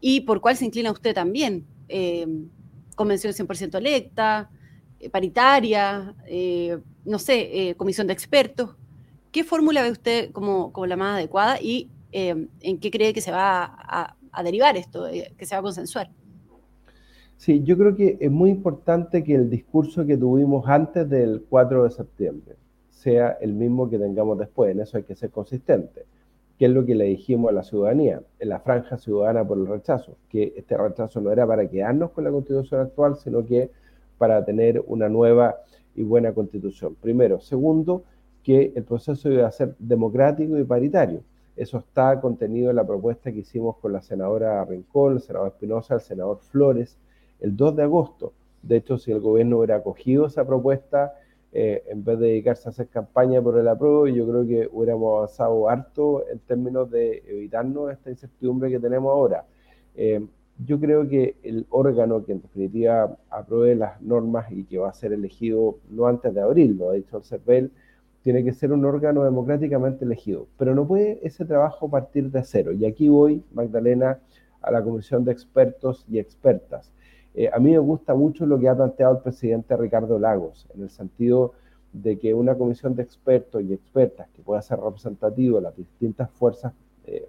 y 0.00 0.22
por 0.22 0.40
cuál 0.40 0.56
se 0.56 0.64
inclina 0.64 0.90
usted 0.90 1.14
también. 1.14 1.66
Em, 1.88 2.48
convención 2.94 3.32
100% 3.32 3.78
electa, 3.78 4.50
eh, 4.98 5.10
paritaria, 5.10 6.14
eh, 6.26 6.78
no 7.04 7.18
sé, 7.18 7.68
eh, 7.68 7.74
comisión 7.76 8.06
de 8.06 8.12
expertos. 8.14 8.74
¿Qué 9.30 9.44
fórmula 9.44 9.82
ve 9.82 9.90
usted 9.90 10.32
como, 10.32 10.72
como 10.72 10.86
la 10.86 10.96
más 10.96 11.16
adecuada 11.16 11.60
y 11.60 11.90
en 12.12 12.78
qué 12.80 12.90
cree 12.90 13.12
que 13.12 13.20
se 13.20 13.30
va 13.30 13.64
a, 13.64 14.16
a 14.32 14.42
derivar 14.42 14.78
esto, 14.78 15.06
que 15.36 15.44
se 15.44 15.54
va 15.54 15.58
a 15.58 15.62
consensuar? 15.62 16.10
Sí, 17.36 17.62
yo 17.62 17.76
creo 17.76 17.94
que 17.94 18.16
es 18.18 18.30
muy 18.30 18.48
importante 18.48 19.22
que 19.22 19.34
el 19.34 19.50
discurso 19.50 20.06
que 20.06 20.16
tuvimos 20.16 20.66
antes 20.66 21.10
del 21.10 21.44
4 21.50 21.84
de 21.84 21.90
septiembre 21.90 22.56
sea 22.96 23.36
el 23.40 23.52
mismo 23.52 23.90
que 23.90 23.98
tengamos 23.98 24.38
después. 24.38 24.72
En 24.72 24.80
eso 24.80 24.96
hay 24.96 25.02
que 25.02 25.14
ser 25.14 25.30
consistente, 25.30 26.06
que 26.58 26.64
es 26.64 26.70
lo 26.70 26.86
que 26.86 26.94
le 26.94 27.04
dijimos 27.04 27.50
a 27.50 27.52
la 27.52 27.62
ciudadanía, 27.62 28.22
en 28.38 28.48
la 28.48 28.58
franja 28.60 28.96
ciudadana 28.96 29.46
por 29.46 29.58
el 29.58 29.66
rechazo, 29.66 30.16
que 30.30 30.54
este 30.56 30.78
rechazo 30.78 31.20
no 31.20 31.30
era 31.30 31.46
para 31.46 31.68
quedarnos 31.68 32.10
con 32.12 32.24
la 32.24 32.30
constitución 32.30 32.80
actual, 32.80 33.16
sino 33.16 33.44
que 33.44 33.70
para 34.16 34.42
tener 34.44 34.82
una 34.86 35.10
nueva 35.10 35.56
y 35.94 36.04
buena 36.04 36.32
constitución. 36.32 36.96
Primero. 37.00 37.38
Segundo, 37.40 38.02
que 38.42 38.72
el 38.74 38.84
proceso 38.84 39.30
iba 39.30 39.46
a 39.46 39.52
ser 39.52 39.74
democrático 39.78 40.58
y 40.58 40.64
paritario. 40.64 41.20
Eso 41.54 41.78
está 41.78 42.18
contenido 42.20 42.70
en 42.70 42.76
la 42.76 42.86
propuesta 42.86 43.30
que 43.30 43.40
hicimos 43.40 43.76
con 43.76 43.92
la 43.92 44.00
senadora 44.00 44.64
Rincón, 44.64 45.14
el 45.14 45.20
senador 45.20 45.48
Espinosa, 45.48 45.94
el 45.94 46.00
senador 46.00 46.38
Flores, 46.38 46.96
el 47.40 47.56
2 47.56 47.76
de 47.76 47.82
agosto. 47.82 48.32
De 48.62 48.76
hecho, 48.76 48.96
si 48.96 49.12
el 49.12 49.20
gobierno 49.20 49.58
hubiera 49.58 49.76
acogido 49.76 50.26
esa 50.26 50.46
propuesta, 50.46 51.14
eh, 51.58 51.84
en 51.88 52.04
vez 52.04 52.18
de 52.18 52.26
dedicarse 52.26 52.68
a 52.68 52.70
hacer 52.70 52.88
campaña 52.88 53.40
por 53.40 53.58
el 53.58 53.66
apruebo, 53.66 54.06
yo 54.08 54.28
creo 54.28 54.46
que 54.46 54.68
hubiéramos 54.70 55.16
avanzado 55.16 55.70
harto 55.70 56.28
en 56.28 56.38
términos 56.40 56.90
de 56.90 57.22
evitarnos 57.26 57.90
esta 57.90 58.10
incertidumbre 58.10 58.68
que 58.68 58.78
tenemos 58.78 59.10
ahora. 59.10 59.46
Eh, 59.94 60.20
yo 60.58 60.78
creo 60.78 61.08
que 61.08 61.36
el 61.42 61.66
órgano 61.70 62.22
que 62.22 62.32
en 62.32 62.42
definitiva 62.42 63.16
apruebe 63.30 63.74
las 63.74 64.02
normas 64.02 64.52
y 64.52 64.64
que 64.64 64.76
va 64.76 64.90
a 64.90 64.92
ser 64.92 65.14
elegido 65.14 65.78
no 65.88 66.06
antes 66.06 66.34
de 66.34 66.42
abril, 66.42 66.76
lo 66.76 66.90
ha 66.90 66.92
dicho 66.92 67.16
el 67.16 67.24
CERVEL, 67.24 67.72
tiene 68.20 68.44
que 68.44 68.52
ser 68.52 68.70
un 68.70 68.84
órgano 68.84 69.24
democráticamente 69.24 70.04
elegido, 70.04 70.48
pero 70.58 70.74
no 70.74 70.86
puede 70.86 71.20
ese 71.22 71.46
trabajo 71.46 71.88
partir 71.88 72.30
de 72.30 72.42
cero. 72.44 72.72
Y 72.72 72.84
aquí 72.84 73.08
voy, 73.08 73.42
Magdalena, 73.54 74.18
a 74.60 74.70
la 74.70 74.84
comisión 74.84 75.24
de 75.24 75.32
expertos 75.32 76.04
y 76.06 76.18
expertas. 76.18 76.92
Eh, 77.36 77.50
a 77.52 77.58
mí 77.58 77.70
me 77.70 77.78
gusta 77.78 78.14
mucho 78.14 78.46
lo 78.46 78.58
que 78.58 78.66
ha 78.66 78.74
planteado 78.74 79.16
el 79.16 79.22
presidente 79.22 79.76
Ricardo 79.76 80.18
Lagos, 80.18 80.66
en 80.74 80.82
el 80.82 80.88
sentido 80.88 81.52
de 81.92 82.18
que 82.18 82.32
una 82.32 82.54
comisión 82.54 82.94
de 82.94 83.02
expertos 83.02 83.62
y 83.62 83.74
expertas 83.74 84.26
que 84.34 84.42
pueda 84.42 84.62
ser 84.62 84.80
representativo 84.80 85.56
de 85.56 85.62
las 85.62 85.76
distintas 85.76 86.30
fuerzas 86.30 86.72
eh, 87.04 87.28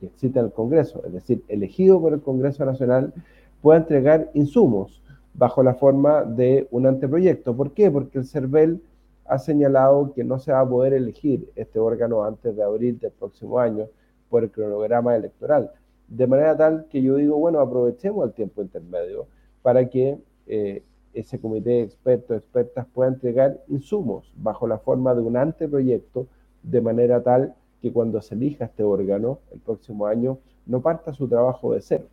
que 0.00 0.06
existe 0.06 0.38
en 0.38 0.46
el 0.46 0.52
Congreso, 0.52 1.02
es 1.04 1.12
decir, 1.12 1.44
elegido 1.48 2.00
por 2.00 2.14
el 2.14 2.22
Congreso 2.22 2.64
Nacional, 2.64 3.12
pueda 3.60 3.78
entregar 3.78 4.30
insumos 4.32 5.02
bajo 5.34 5.62
la 5.62 5.74
forma 5.74 6.24
de 6.24 6.66
un 6.70 6.86
anteproyecto. 6.86 7.54
¿Por 7.54 7.72
qué? 7.72 7.90
Porque 7.90 8.18
el 8.18 8.24
CERVEL 8.24 8.80
ha 9.26 9.38
señalado 9.38 10.14
que 10.14 10.24
no 10.24 10.38
se 10.38 10.52
va 10.52 10.60
a 10.60 10.68
poder 10.68 10.94
elegir 10.94 11.50
este 11.54 11.78
órgano 11.78 12.24
antes 12.24 12.56
de 12.56 12.62
abril 12.62 12.98
del 12.98 13.10
próximo 13.10 13.58
año 13.58 13.86
por 14.30 14.44
el 14.44 14.50
cronograma 14.50 15.14
electoral. 15.14 15.70
De 16.08 16.26
manera 16.26 16.56
tal 16.56 16.86
que 16.88 17.02
yo 17.02 17.16
digo, 17.16 17.36
bueno, 17.36 17.60
aprovechemos 17.60 18.26
el 18.26 18.32
tiempo 18.32 18.62
intermedio 18.62 19.26
para 19.62 19.88
que 19.88 20.18
eh, 20.46 20.82
ese 21.12 21.40
comité 21.40 21.70
de 21.70 21.82
expertos, 21.82 22.36
expertas 22.36 22.86
pueda 22.92 23.08
entregar 23.08 23.60
insumos 23.68 24.30
bajo 24.36 24.68
la 24.68 24.78
forma 24.78 25.14
de 25.14 25.22
un 25.22 25.36
anteproyecto, 25.36 26.28
de 26.62 26.80
manera 26.80 27.22
tal 27.22 27.54
que 27.80 27.92
cuando 27.92 28.20
se 28.20 28.34
elija 28.34 28.66
este 28.66 28.82
órgano 28.82 29.40
el 29.52 29.60
próximo 29.60 30.06
año 30.06 30.38
no 30.66 30.80
parta 30.82 31.12
su 31.12 31.28
trabajo 31.28 31.72
de 31.72 31.80
cero. 31.80 32.06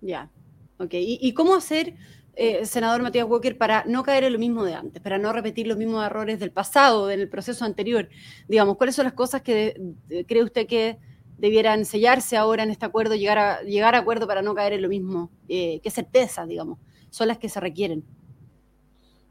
Ya, 0.00 0.30
ok. 0.78 0.90
¿Y, 0.92 1.32
cómo 1.32 1.54
hacer, 1.54 1.94
eh, 2.34 2.66
senador 2.66 3.02
Matías 3.02 3.28
Walker, 3.28 3.56
para 3.56 3.84
no 3.86 4.02
caer 4.02 4.24
en 4.24 4.34
lo 4.34 4.38
mismo 4.38 4.64
de 4.64 4.74
antes, 4.74 5.00
para 5.00 5.18
no 5.18 5.32
repetir 5.32 5.66
los 5.66 5.78
mismos 5.78 6.04
errores 6.04 6.38
del 6.38 6.50
pasado, 6.50 7.06
del 7.06 7.28
proceso 7.28 7.64
anterior? 7.64 8.08
Digamos, 8.48 8.76
¿cuáles 8.76 8.94
son 8.94 9.04
las 9.04 9.14
cosas 9.14 9.42
que 9.42 9.80
cree 10.26 10.42
usted 10.42 10.66
que 10.66 10.98
debieran 11.38 11.84
sellarse 11.84 12.36
ahora 12.36 12.62
en 12.62 12.70
este 12.70 12.86
acuerdo, 12.86 13.14
llegar 13.14 13.38
a, 13.38 13.62
llegar 13.62 13.94
a 13.94 13.98
acuerdo 13.98 14.26
para 14.26 14.42
no 14.42 14.54
caer 14.54 14.72
en 14.72 14.82
lo 14.82 14.88
mismo? 14.88 15.30
Eh, 15.48 15.80
¿Qué 15.82 15.90
certezas, 15.90 16.48
digamos, 16.48 16.78
son 17.10 17.28
las 17.28 17.38
que 17.38 17.48
se 17.48 17.60
requieren? 17.60 18.04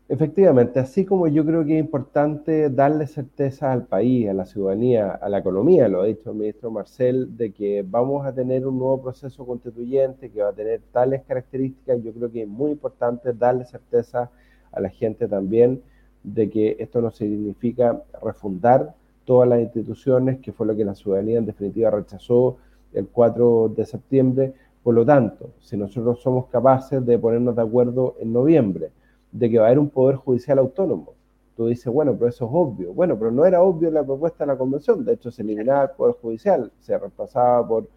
Efectivamente, 0.07 0.79
así 0.79 1.03
como 1.03 1.27
yo 1.27 1.43
creo 1.43 1.65
que 1.65 1.79
es 1.79 1.83
importante 1.83 2.69
darle 2.69 3.07
certeza 3.07 3.71
al 3.71 3.88
país, 3.88 4.29
a 4.29 4.33
la 4.33 4.45
ciudadanía, 4.45 5.09
a 5.09 5.27
la 5.29 5.39
economía, 5.39 5.88
lo 5.88 6.01
ha 6.01 6.05
dicho 6.05 6.29
el 6.29 6.38
ministro 6.38 6.69
Marcel, 6.69 7.35
de 7.35 7.51
que 7.51 7.83
vamos 7.83 8.24
a 8.24 8.31
tener 8.31 8.67
un 8.67 8.77
nuevo 8.77 9.01
proceso 9.01 9.47
constituyente 9.47 10.29
que 10.29 10.43
va 10.43 10.50
a 10.50 10.53
tener 10.53 10.81
tales 10.91 11.24
características, 11.24 12.03
yo 12.03 12.13
creo 12.13 12.31
que 12.31 12.43
es 12.43 12.47
muy 12.47 12.74
importante 12.74 13.33
darle 13.33 13.65
certeza 13.65 14.29
a 14.71 14.79
la 14.79 14.89
gente 14.89 15.27
también 15.27 15.81
de 16.21 16.51
que 16.51 16.75
esto 16.77 17.01
no 17.01 17.09
significa 17.09 18.03
refundar 18.21 18.93
todas 19.25 19.50
las 19.50 19.60
instituciones, 19.60 20.39
que 20.39 20.53
fue 20.53 20.67
lo 20.67 20.75
que 20.75 20.86
la 20.86 20.96
ciudadanía 20.96 21.39
en 21.39 21.46
definitiva 21.46 21.91
rechazó 21.91 22.58
el 22.94 23.08
4 23.08 23.74
de 23.75 23.86
septiembre. 23.86 24.53
Por 24.84 24.96
lo 24.96 25.05
tanto, 25.05 25.50
si 25.60 25.75
nosotros 25.75 26.22
somos 26.22 26.48
capaces 26.48 27.05
de 27.05 27.20
ponernos 27.20 27.55
de 27.55 27.62
acuerdo 27.62 28.15
en 28.20 28.32
noviembre, 28.32 28.91
de 29.32 29.50
que 29.50 29.58
va 29.58 29.65
a 29.65 29.67
haber 29.67 29.79
un 29.79 29.89
poder 29.89 30.15
judicial 30.15 30.60
autónomo, 30.60 31.13
tú 31.58 31.67
dices, 31.67 31.91
bueno, 31.91 32.13
pero 32.13 32.29
eso 32.29 32.46
es 32.46 32.51
obvio. 32.53 32.94
Bueno, 32.94 33.17
pero 33.17 33.32
no 33.32 33.46
era 33.46 33.62
obvio 33.62 33.89
la 33.91 34.03
propuesta 34.03 34.46
de 34.46 34.53
la 34.53 34.58
convención. 34.58 35.03
De 35.03 35.13
hecho, 35.13 35.32
se 35.32 35.41
eliminaba 35.41 35.84
el 35.84 35.89
poder 35.91 36.15
judicial, 36.22 36.72
se 36.79 36.98
reemplazaba 36.98 37.67
por 37.67 37.88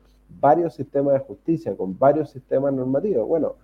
varios 0.40 0.74
sistemas 0.74 1.14
de 1.14 1.20
justicia, 1.20 1.76
con 1.76 1.98
varios 1.98 2.30
sistemas 2.30 2.72
normativos. 2.72 3.26
Bueno, 3.26 3.54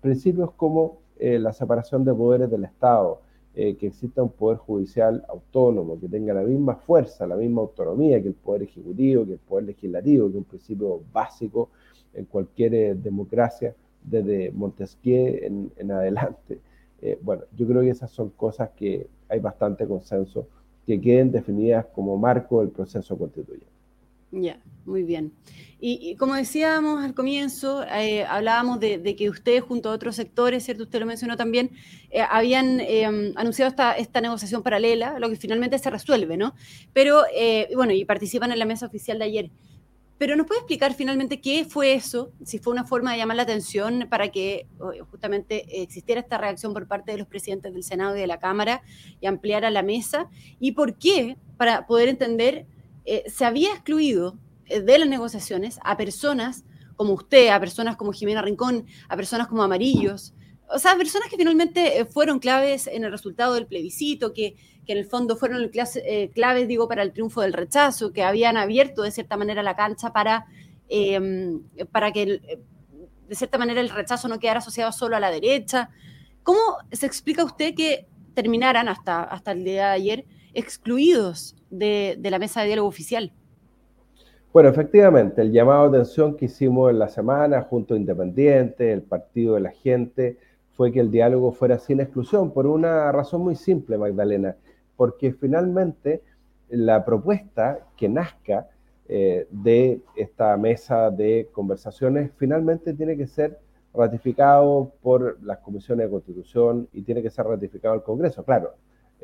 principios 0.00 0.50
como 0.52 0.98
eh, 1.18 1.38
la 1.38 1.52
separación 1.52 2.04
de 2.04 2.14
poderes 2.14 2.50
del 2.50 2.64
Estado, 2.64 3.20
eh, 3.54 3.76
que 3.76 3.88
exista 3.88 4.22
un 4.22 4.30
poder 4.30 4.58
judicial 4.58 5.24
autónomo, 5.28 6.00
que 6.00 6.08
tenga 6.08 6.32
la 6.32 6.42
misma 6.42 6.76
fuerza, 6.76 7.26
la 7.26 7.36
misma 7.36 7.62
autonomía 7.62 8.20
que 8.22 8.28
el 8.28 8.34
poder 8.34 8.62
ejecutivo, 8.62 9.26
que 9.26 9.32
el 9.32 9.38
poder 9.38 9.64
legislativo, 9.66 10.26
que 10.26 10.30
es 10.32 10.36
un 10.36 10.44
principio 10.44 11.02
básico 11.12 11.70
en 12.14 12.24
cualquier 12.24 12.74
eh, 12.74 12.94
democracia 12.94 13.74
desde 14.02 14.50
Montesquieu 14.52 15.70
en, 15.76 15.90
adelante. 15.90 16.60
bueno, 17.22 17.44
yo 17.56 17.66
creo 17.66 17.82
que 17.82 17.90
esas 17.90 18.10
son 18.10 18.30
cosas 18.30 18.70
que 18.70 19.06
hay 19.28 19.38
bastante 19.38 19.86
consenso 19.86 20.48
que 20.86 21.00
queden 21.00 21.30
definidas 21.30 21.86
como 21.86 22.16
marco 22.16 22.60
del 22.60 22.70
proceso 22.70 23.16
constituyente. 23.16 23.71
Ya, 24.32 24.58
muy 24.86 25.02
bien. 25.02 25.34
Y, 25.78 26.14
como 26.14 26.34
decíamos 26.34 27.04
al 27.04 27.12
comienzo, 27.12 27.84
eh, 27.84 28.24
hablábamos 28.24 28.78
de, 28.80 29.16
que 29.16 29.28
ustedes 29.28 29.62
junto 29.62 29.90
a 29.90 29.92
otros 29.92 30.14
sectores, 30.16 30.64
¿cierto? 30.64 30.84
Usted 30.84 31.00
lo 31.00 31.06
mencionó 31.06 31.36
también, 31.36 31.72
eh, 32.10 32.22
habían 32.22 32.80
em, 32.80 33.32
anunciado 33.34 33.68
esta, 33.68 33.92
esta, 33.94 34.20
negociación 34.20 34.62
paralela, 34.62 35.18
lo 35.18 35.28
que 35.28 35.34
finalmente 35.36 35.78
se 35.78 35.90
resuelve, 35.90 36.36
¿no? 36.36 36.54
Pero, 36.92 37.24
eh, 37.34 37.68
bueno, 37.74 37.92
y 37.92 38.04
participan 38.04 38.52
en 38.52 38.60
la 38.60 38.64
mesa 38.64 38.86
oficial 38.86 39.18
de 39.18 39.24
ayer. 39.24 39.50
Pero 40.18 40.36
¿nos 40.36 40.46
puede 40.46 40.60
explicar 40.60 40.94
finalmente 40.94 41.40
qué 41.40 41.64
fue 41.64 41.94
eso? 41.94 42.32
Si 42.44 42.58
fue 42.58 42.72
una 42.72 42.84
forma 42.84 43.12
de 43.12 43.18
llamar 43.18 43.36
la 43.36 43.42
atención 43.42 44.06
para 44.08 44.28
que 44.30 44.68
justamente 45.10 45.82
existiera 45.82 46.20
esta 46.20 46.38
reacción 46.38 46.72
por 46.72 46.86
parte 46.86 47.10
de 47.10 47.18
los 47.18 47.26
presidentes 47.26 47.72
del 47.74 47.82
Senado 47.82 48.16
y 48.16 48.20
de 48.20 48.28
la 48.28 48.38
Cámara 48.38 48.82
y 49.20 49.26
ampliara 49.26 49.68
la 49.70 49.82
mesa. 49.82 50.28
¿Y 50.60 50.72
por 50.72 50.96
qué? 50.96 51.36
Para 51.56 51.88
poder 51.88 52.08
entender 52.08 52.66
eh, 53.04 53.24
se 53.28 53.44
había 53.44 53.72
excluido 53.72 54.38
eh, 54.66 54.80
de 54.80 54.98
las 54.98 55.08
negociaciones 55.08 55.78
a 55.84 55.96
personas 55.96 56.64
como 56.96 57.14
usted, 57.14 57.48
a 57.48 57.58
personas 57.58 57.96
como 57.96 58.12
Jimena 58.12 58.42
Rincón, 58.42 58.86
a 59.08 59.16
personas 59.16 59.48
como 59.48 59.62
Amarillos, 59.62 60.34
o 60.68 60.78
sea, 60.78 60.96
personas 60.96 61.28
que 61.28 61.36
finalmente 61.36 61.98
eh, 61.98 62.04
fueron 62.04 62.38
claves 62.38 62.86
en 62.86 63.04
el 63.04 63.10
resultado 63.10 63.54
del 63.54 63.66
plebiscito, 63.66 64.32
que, 64.32 64.56
en 64.86 64.98
el 64.98 65.04
fondo 65.04 65.36
fueron 65.36 65.70
claves, 66.34 66.66
digo, 66.66 66.88
para 66.88 67.04
el 67.04 67.12
triunfo 67.12 67.40
del 67.40 67.52
rechazo, 67.52 68.12
que 68.12 68.24
habían 68.24 68.56
abierto 68.56 69.02
de 69.02 69.12
cierta 69.12 69.36
manera 69.36 69.62
la 69.62 69.76
cancha 69.76 70.12
para, 70.12 70.46
em, 70.88 71.62
para 71.92 72.10
que 72.10 72.40
de 73.28 73.34
cierta 73.36 73.58
manera 73.58 73.80
el 73.80 73.90
rechazo 73.90 74.26
no 74.26 74.40
quedara 74.40 74.58
asociado 74.58 74.90
solo 74.90 75.14
a 75.14 75.20
la 75.20 75.30
derecha. 75.30 75.90
¿Cómo 76.42 76.58
se 76.90 77.06
explica 77.06 77.44
usted 77.44 77.76
que 77.76 78.08
terminaran 78.34 78.88
hasta, 78.88 79.22
hasta 79.22 79.52
el 79.52 79.62
día 79.62 79.86
de 79.86 79.92
ayer 79.92 80.24
excluidos 80.52 81.54
de, 81.72 82.18
la 82.22 82.38
mesa 82.38 82.60
de 82.60 82.66
diálogo 82.66 82.88
oficial. 82.88 83.32
Bueno, 84.52 84.68
efectivamente, 84.68 85.40
el 85.40 85.50
llamado 85.50 85.90
de 85.90 85.98
atención 85.98 86.36
que 86.36 86.44
hicimos 86.44 86.90
en 86.90 86.98
la 86.98 87.08
semana 87.08 87.62
junto 87.62 87.94
a 87.94 87.96
Independiente, 87.96 88.92
el 88.92 89.02
Partido 89.02 89.54
de 89.54 89.60
la 89.60 89.70
Gente, 89.70 90.36
fue 90.72 90.92
que 90.92 91.00
el 91.00 91.10
diálogo 91.10 91.52
fuera 91.52 91.78
sin 91.78 92.00
exclusión, 92.00 92.52
por 92.52 92.66
una 92.66 93.10
razón 93.12 93.42
muy 93.42 93.56
simple, 93.56 93.96
Magdalena, 93.96 94.56
porque 94.96 95.32
finalmente 95.32 96.22
la 96.68 97.04
propuesta 97.04 97.80
que 97.96 98.08
nazca 98.08 98.68
eh, 99.08 99.46
de 99.50 100.00
esta 100.16 100.56
mesa 100.56 101.10
de 101.10 101.48
conversaciones 101.52 102.30
finalmente 102.36 102.94
tiene 102.94 103.16
que 103.16 103.26
ser 103.26 103.58
ratificado 103.94 104.92
por 105.02 105.38
las 105.42 105.58
comisiones 105.58 106.06
de 106.06 106.10
constitución 106.10 106.88
y 106.92 107.02
tiene 107.02 107.22
que 107.22 107.30
ser 107.30 107.46
ratificado 107.46 107.94
el 107.94 108.02
Congreso. 108.02 108.42
Claro, 108.44 108.74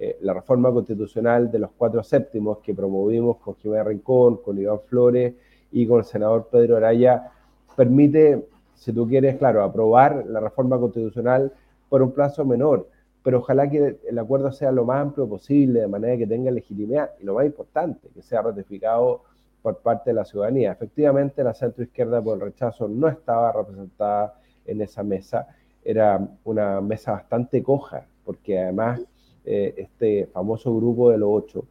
eh, 0.00 0.16
la 0.20 0.32
reforma 0.32 0.70
constitucional 0.72 1.50
de 1.50 1.58
los 1.58 1.70
cuatro 1.76 2.04
séptimos 2.04 2.58
que 2.58 2.72
promovimos 2.72 3.38
con 3.38 3.56
Jimena 3.56 3.82
Rincón, 3.82 4.36
con 4.36 4.56
Iván 4.56 4.78
Flores 4.86 5.34
y 5.72 5.86
con 5.88 5.98
el 5.98 6.04
senador 6.04 6.48
Pedro 6.52 6.76
Araya, 6.76 7.32
permite, 7.74 8.46
si 8.76 8.92
tú 8.92 9.08
quieres, 9.08 9.36
claro, 9.38 9.64
aprobar 9.64 10.24
la 10.28 10.38
reforma 10.38 10.78
constitucional 10.78 11.52
por 11.88 12.02
un 12.02 12.12
plazo 12.12 12.44
menor, 12.44 12.88
pero 13.24 13.38
ojalá 13.38 13.68
que 13.68 13.98
el 14.08 14.18
acuerdo 14.20 14.52
sea 14.52 14.70
lo 14.70 14.84
más 14.84 15.02
amplio 15.02 15.28
posible, 15.28 15.80
de 15.80 15.88
manera 15.88 16.16
que 16.16 16.28
tenga 16.28 16.52
legitimidad 16.52 17.10
y 17.20 17.24
lo 17.24 17.34
más 17.34 17.46
importante, 17.46 18.08
que 18.14 18.22
sea 18.22 18.42
ratificado 18.42 19.22
por 19.62 19.78
parte 19.78 20.10
de 20.10 20.14
la 20.14 20.24
ciudadanía. 20.24 20.72
Efectivamente, 20.72 21.42
la 21.42 21.54
centro 21.54 21.82
izquierda 21.82 22.22
por 22.22 22.36
el 22.36 22.40
rechazo 22.42 22.86
no 22.86 23.08
estaba 23.08 23.50
representada 23.50 24.34
en 24.64 24.80
esa 24.80 25.02
mesa, 25.02 25.48
era 25.84 26.20
una 26.44 26.80
mesa 26.80 27.12
bastante 27.12 27.62
coja, 27.64 28.06
porque 28.24 28.60
además 28.60 29.00
eh, 29.44 29.74
este 29.76 30.26
famoso 30.26 30.74
grupo 30.74 31.10
de 31.10 31.18
los 31.18 31.28
ocho, 31.32 31.64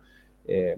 eh, 0.45 0.77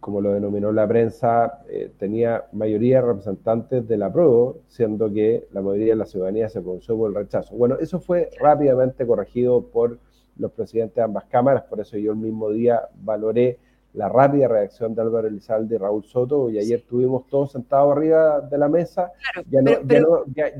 como 0.00 0.20
lo 0.20 0.32
denominó 0.32 0.70
la 0.72 0.86
prensa, 0.86 1.62
eh, 1.68 1.90
tenía 1.98 2.44
mayoría 2.52 3.00
de 3.00 3.08
representantes 3.08 3.88
de 3.88 3.96
la 3.96 4.12
prueba, 4.12 4.52
siendo 4.68 5.12
que 5.12 5.48
la 5.52 5.60
mayoría 5.60 5.92
de 5.92 5.96
la 5.96 6.06
ciudadanía 6.06 6.48
se 6.48 6.60
pronunció 6.60 6.96
por 6.96 7.10
el 7.10 7.16
rechazo. 7.16 7.56
Bueno, 7.56 7.76
eso 7.80 7.98
fue 7.98 8.30
rápidamente 8.40 9.06
corregido 9.06 9.62
por 9.62 9.98
los 10.36 10.52
presidentes 10.52 10.96
de 10.96 11.02
ambas 11.02 11.24
cámaras, 11.24 11.64
por 11.64 11.80
eso 11.80 11.98
yo 11.98 12.12
el 12.12 12.18
mismo 12.18 12.50
día 12.50 12.88
valoré 13.02 13.58
la 13.94 14.08
rápida 14.08 14.46
reacción 14.46 14.94
de 14.94 15.02
Álvaro 15.02 15.26
Elizalde 15.26 15.74
y 15.74 15.78
Raúl 15.78 16.04
Soto, 16.04 16.48
y 16.50 16.58
ayer 16.58 16.78
estuvimos 16.78 17.26
todos 17.26 17.52
sentados 17.52 17.96
arriba 17.96 18.40
de 18.40 18.58
la 18.58 18.68
mesa, 18.68 19.10
ya, 19.50 19.60
no, 19.62 19.72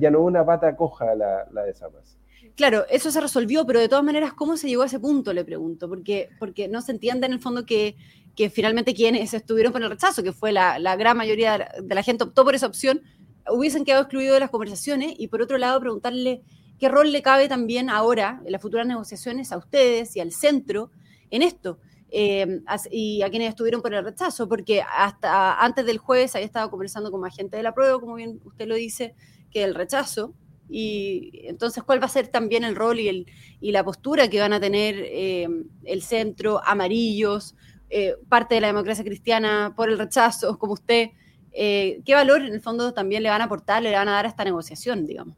ya, 0.01 0.11
no, 0.11 0.21
una 0.23 0.45
pata 0.45 0.75
coja 0.75 1.15
la, 1.15 1.47
la 1.53 1.63
de 1.63 1.71
esa 1.71 1.89
mesa. 1.91 2.19
Claro, 2.59 2.87
eso 2.91 3.13
se 3.13 3.21
resolvió, 3.21 3.65
pero 3.65 3.79
de 3.79 3.89
todas 3.89 4.05
maneras, 4.05 4.33
¿cómo 4.33 4.57
se 4.57 4.67
llegó 4.67 4.83
a 4.83 4.87
ese 4.87 4.99
punto? 4.99 5.33
Le 5.33 5.45
pregunto, 5.45 5.89
porque, 5.89 6.29
porque 6.41 6.67
no 6.67 6.83
se 6.83 6.91
entiende 6.91 7.29
en 7.29 7.35
el 7.35 7.39
fondo 7.39 7.65
que, 7.65 7.95
que 8.35 8.51
finalmente 8.51 8.95
quienes 8.95 9.33
estuvieron 9.33 9.73
con 9.73 9.85
el 9.85 9.91
rechazo, 9.91 10.25
que 10.25 10.33
fue 10.33 10.51
la, 10.51 10.81
la, 10.81 10.97
gran 10.97 11.17
mayoría 11.17 11.71
de 11.81 11.95
la 11.95 12.03
gente 12.03 12.25
optó 12.25 12.45
por 12.45 12.57
esa 12.57 12.67
opción, 12.67 13.01
hubiesen 13.49 13.85
quedado 13.85 14.03
excluidos 14.03 14.35
de 14.35 14.41
las 14.41 14.51
conversaciones 14.51 15.15
y 15.17 15.29
por 15.29 15.41
otro 15.41 15.57
lado 15.57 15.79
preguntarle 15.79 16.43
qué 16.81 16.89
rol 16.89 17.13
le 17.13 17.23
cabe 17.23 17.47
también 17.47 17.91
ahora 17.91 18.43
en 18.45 18.51
las 18.51 18.61
futuras 18.61 18.89
negociaciones 18.89 19.53
a 19.53 19.57
ustedes 19.57 20.17
y 20.17 20.21
al 20.21 20.33
centro 20.33 20.91
en 21.31 21.43
esto. 21.43 21.79
Eh, 22.11 22.63
y 22.91 23.23
a 23.23 23.31
quienes 23.31 23.51
estuvieron 23.51 23.83
por 23.83 23.95
el 23.95 24.03
rechazo, 24.03 24.49
porque 24.49 24.83
hasta 24.83 25.61
antes 25.61 25.87
del 25.87 25.99
jueves 25.99 26.35
había 26.35 26.47
estado 26.47 26.71
conversando 26.71 27.13
con 27.13 27.21
más 27.21 27.37
gente 27.37 27.57
de 27.57 27.63
la 27.63 27.73
prueba, 27.73 28.01
como 28.01 28.17
bien 28.17 28.41
usted 28.45 28.67
lo 28.67 28.75
dice, 28.75 29.15
que 29.49 29.63
el 29.63 29.77
rechazo, 29.77 30.35
y 30.69 31.31
entonces, 31.45 31.83
¿cuál 31.83 32.01
va 32.01 32.07
a 32.07 32.11
ser 32.11 32.29
también 32.29 32.65
el 32.65 32.77
rol 32.77 33.01
y, 33.01 33.09
el, 33.09 33.27
y 33.61 33.73
la 33.73 33.85
postura 33.85 34.29
que 34.29 34.41
van 34.41 34.53
a 34.53 34.61
tener 34.61 34.97
eh, 34.99 35.49
el 35.85 36.03
centro, 36.03 36.61
amarillos, 36.65 37.57
eh, 37.91 38.17
parte 38.29 38.57
de 38.57 38.61
la 38.61 38.67
democracia 38.67 39.05
cristiana 39.05 39.73
por 39.77 39.89
el 39.89 39.99
rechazo, 39.99 40.59
como 40.59 40.75
usted? 40.75 41.09
Eh, 41.53 42.03
¿Qué 42.05 42.15
valor 42.15 42.43
en 42.43 42.53
el 42.53 42.61
fondo 42.61 42.93
también 42.93 43.23
le 43.23 43.31
van 43.31 43.41
a 43.41 43.45
aportar, 43.45 43.83
le 43.83 43.93
van 43.93 44.09
a 44.09 44.13
dar 44.13 44.27
a 44.27 44.29
esta 44.29 44.45
negociación, 44.45 45.07
digamos? 45.07 45.37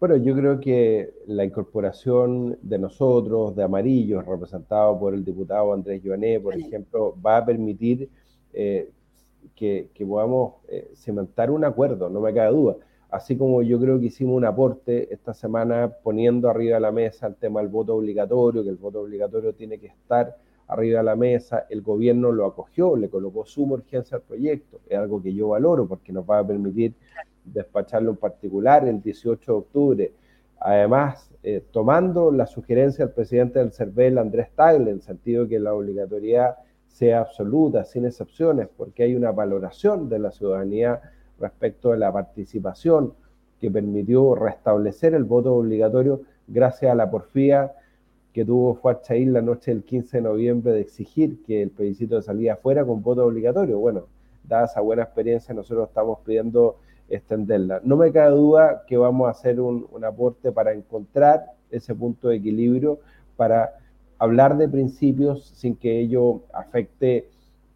Bueno, 0.00 0.16
yo 0.16 0.34
creo 0.34 0.58
que 0.58 1.10
la 1.26 1.44
incorporación 1.44 2.58
de 2.62 2.78
nosotros, 2.78 3.54
de 3.54 3.62
amarillos, 3.62 4.24
representado 4.26 4.98
por 4.98 5.14
el 5.14 5.24
diputado 5.24 5.74
Andrés 5.74 6.00
Joané, 6.04 6.40
por 6.40 6.54
ejemplo, 6.54 7.14
va 7.24 7.36
a 7.36 7.44
permitir 7.44 8.08
que, 8.50 8.90
que, 9.54 10.06
podamos 10.06 10.54
cimentar 10.94 11.50
un 11.50 11.66
acuerdo, 11.66 12.08
no 12.08 12.20
me 12.20 12.32
cabe 12.32 12.50
duda 12.50 12.76
así 13.10 13.36
como 13.36 13.62
yo 13.62 13.80
creo 13.80 13.98
que 13.98 14.06
hicimos 14.06 14.36
un 14.36 14.44
aporte 14.44 15.12
esta 15.12 15.34
semana 15.34 15.92
poniendo 16.02 16.48
arriba 16.48 16.76
de 16.76 16.80
la 16.80 16.92
mesa 16.92 17.26
el 17.26 17.36
tema 17.36 17.60
del 17.60 17.68
voto 17.68 17.94
obligatorio, 17.96 18.62
que 18.62 18.70
el 18.70 18.76
voto 18.76 19.00
obligatorio 19.00 19.54
tiene 19.54 19.78
que 19.78 19.88
estar 19.88 20.36
arriba 20.68 20.98
de 20.98 21.04
la 21.04 21.16
mesa, 21.16 21.66
el 21.68 21.82
gobierno 21.82 22.30
lo 22.30 22.46
acogió, 22.46 22.96
le 22.96 23.08
colocó 23.08 23.44
suma 23.44 23.74
urgencia 23.74 24.18
al 24.18 24.22
proyecto, 24.22 24.80
es 24.88 24.96
algo 24.96 25.20
que 25.20 25.34
yo 25.34 25.48
valoro 25.48 25.86
porque 25.88 26.12
nos 26.12 26.28
va 26.28 26.38
a 26.38 26.46
permitir 26.46 26.94
despacharlo 27.44 28.10
en 28.10 28.16
particular 28.16 28.86
el 28.86 29.02
18 29.02 29.52
de 29.52 29.58
octubre. 29.58 30.12
Además, 30.60 31.30
eh, 31.42 31.64
tomando 31.70 32.30
la 32.30 32.46
sugerencia 32.46 33.06
del 33.06 33.14
presidente 33.14 33.58
del 33.58 33.72
CERVEL, 33.72 34.18
Andrés 34.18 34.50
Tagle, 34.54 34.90
en 34.90 34.96
el 34.96 35.02
sentido 35.02 35.48
que 35.48 35.58
la 35.58 35.74
obligatoriedad 35.74 36.56
sea 36.86 37.20
absoluta, 37.20 37.84
sin 37.84 38.04
excepciones, 38.04 38.68
porque 38.76 39.04
hay 39.04 39.14
una 39.14 39.32
valoración 39.32 40.08
de 40.08 40.18
la 40.18 40.30
ciudadanía 40.30 41.00
respecto 41.40 41.90
de 41.90 41.98
la 41.98 42.12
participación 42.12 43.14
que 43.60 43.70
permitió 43.70 44.34
restablecer 44.34 45.14
el 45.14 45.24
voto 45.24 45.54
obligatorio 45.54 46.22
gracias 46.46 46.92
a 46.92 46.94
la 46.94 47.10
porfía 47.10 47.72
que 48.32 48.44
tuvo 48.44 48.74
Fuachaín 48.74 49.32
la 49.32 49.42
noche 49.42 49.72
del 49.72 49.82
15 49.82 50.18
de 50.18 50.22
noviembre 50.22 50.72
de 50.72 50.80
exigir 50.80 51.42
que 51.44 51.62
el 51.62 51.70
plebiscito 51.70 52.16
de 52.16 52.22
salida 52.22 52.56
fuera 52.56 52.84
con 52.84 53.02
voto 53.02 53.26
obligatorio. 53.26 53.78
Bueno, 53.78 54.04
dada 54.44 54.66
esa 54.66 54.80
buena 54.80 55.02
experiencia, 55.02 55.54
nosotros 55.54 55.88
estamos 55.88 56.20
pidiendo 56.24 56.76
extenderla. 57.08 57.80
No 57.82 57.96
me 57.96 58.12
cabe 58.12 58.30
duda 58.30 58.84
que 58.86 58.96
vamos 58.96 59.26
a 59.26 59.30
hacer 59.30 59.60
un, 59.60 59.88
aporte 60.04 60.52
para 60.52 60.72
encontrar 60.72 61.46
ese 61.70 61.94
punto 61.94 62.28
de 62.28 62.36
equilibrio, 62.36 63.00
para 63.36 63.74
hablar 64.18 64.56
de 64.56 64.68
principios 64.68 65.46
sin 65.46 65.74
que 65.74 65.98
ello 65.98 66.42
afecte 66.52 67.28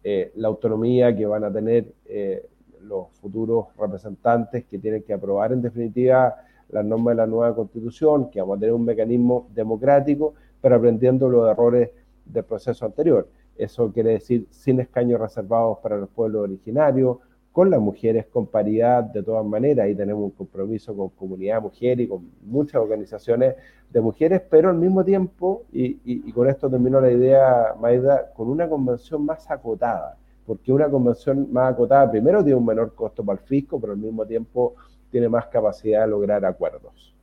eh, 0.03 0.31
la 0.35 0.47
autonomía 0.47 1.15
que 1.15 1.25
van 1.25 1.43
a 1.43 1.51
tener 1.51 1.85
eh, 2.05 2.47
los 2.87 3.09
futuros 3.21 3.67
representantes 3.77 4.65
que 4.65 4.79
tienen 4.79 5.03
que 5.03 5.13
aprobar 5.13 5.51
en 5.51 5.61
definitiva 5.61 6.35
las 6.69 6.85
normas 6.85 7.13
de 7.13 7.15
la 7.15 7.27
nueva 7.27 7.55
constitución, 7.55 8.29
que 8.29 8.39
vamos 8.41 8.57
a 8.57 8.59
tener 8.59 8.73
un 8.73 8.85
mecanismo 8.85 9.47
democrático, 9.53 10.33
pero 10.61 10.75
aprendiendo 10.75 11.29
los 11.29 11.49
errores 11.49 11.89
del 12.25 12.43
proceso 12.43 12.85
anterior. 12.85 13.27
Eso 13.57 13.91
quiere 13.91 14.11
decir 14.11 14.47
sin 14.49 14.79
escaños 14.79 15.19
reservados 15.19 15.77
para 15.79 15.97
los 15.97 16.09
pueblos 16.09 16.43
originarios, 16.43 17.17
con 17.55 17.69
las 17.69 17.79
mujeres 17.79 18.25
con 18.25 18.47
paridad 18.47 19.01
de 19.01 19.23
todas 19.23 19.45
maneras. 19.45 19.85
Ahí 19.85 19.95
tenemos 19.95 20.25
un 20.25 20.31
compromiso 20.31 20.93
con 20.93 21.07
comunidad 21.09 21.61
mujer 21.61 22.01
y 22.01 22.07
con 22.07 22.29
muchas 22.43 22.81
organizaciones 22.81 23.55
de 23.89 24.01
mujeres, 24.01 24.41
pero 24.49 24.69
al 24.69 24.75
mismo 24.75 25.05
tiempo, 25.05 25.63
y, 25.71 26.29
con 26.33 26.49
esto 26.49 26.69
termino 26.69 26.99
la 26.99 27.11
idea, 27.11 27.73
Maida, 27.79 28.33
con 28.33 28.49
una 28.49 28.67
convención 28.67 29.23
más 29.23 29.49
acotada, 29.49 30.17
porque 30.45 30.71
una 30.71 30.89
convención 30.89 31.51
más 31.51 31.73
acotada 31.73 32.09
primero 32.09 32.43
tiene 32.43 32.57
un 32.57 32.65
menor 32.65 32.93
costo 32.93 33.23
para 33.23 33.39
el 33.39 33.45
fisco, 33.45 33.79
pero 33.79 33.93
al 33.93 33.99
mismo 33.99 34.25
tiempo 34.25 34.75
tiene 35.11 35.27
más 35.29 35.47
capacidad 35.47 36.01
de 36.01 36.07
lograr 36.07 36.45
acuerdos. 36.45 37.13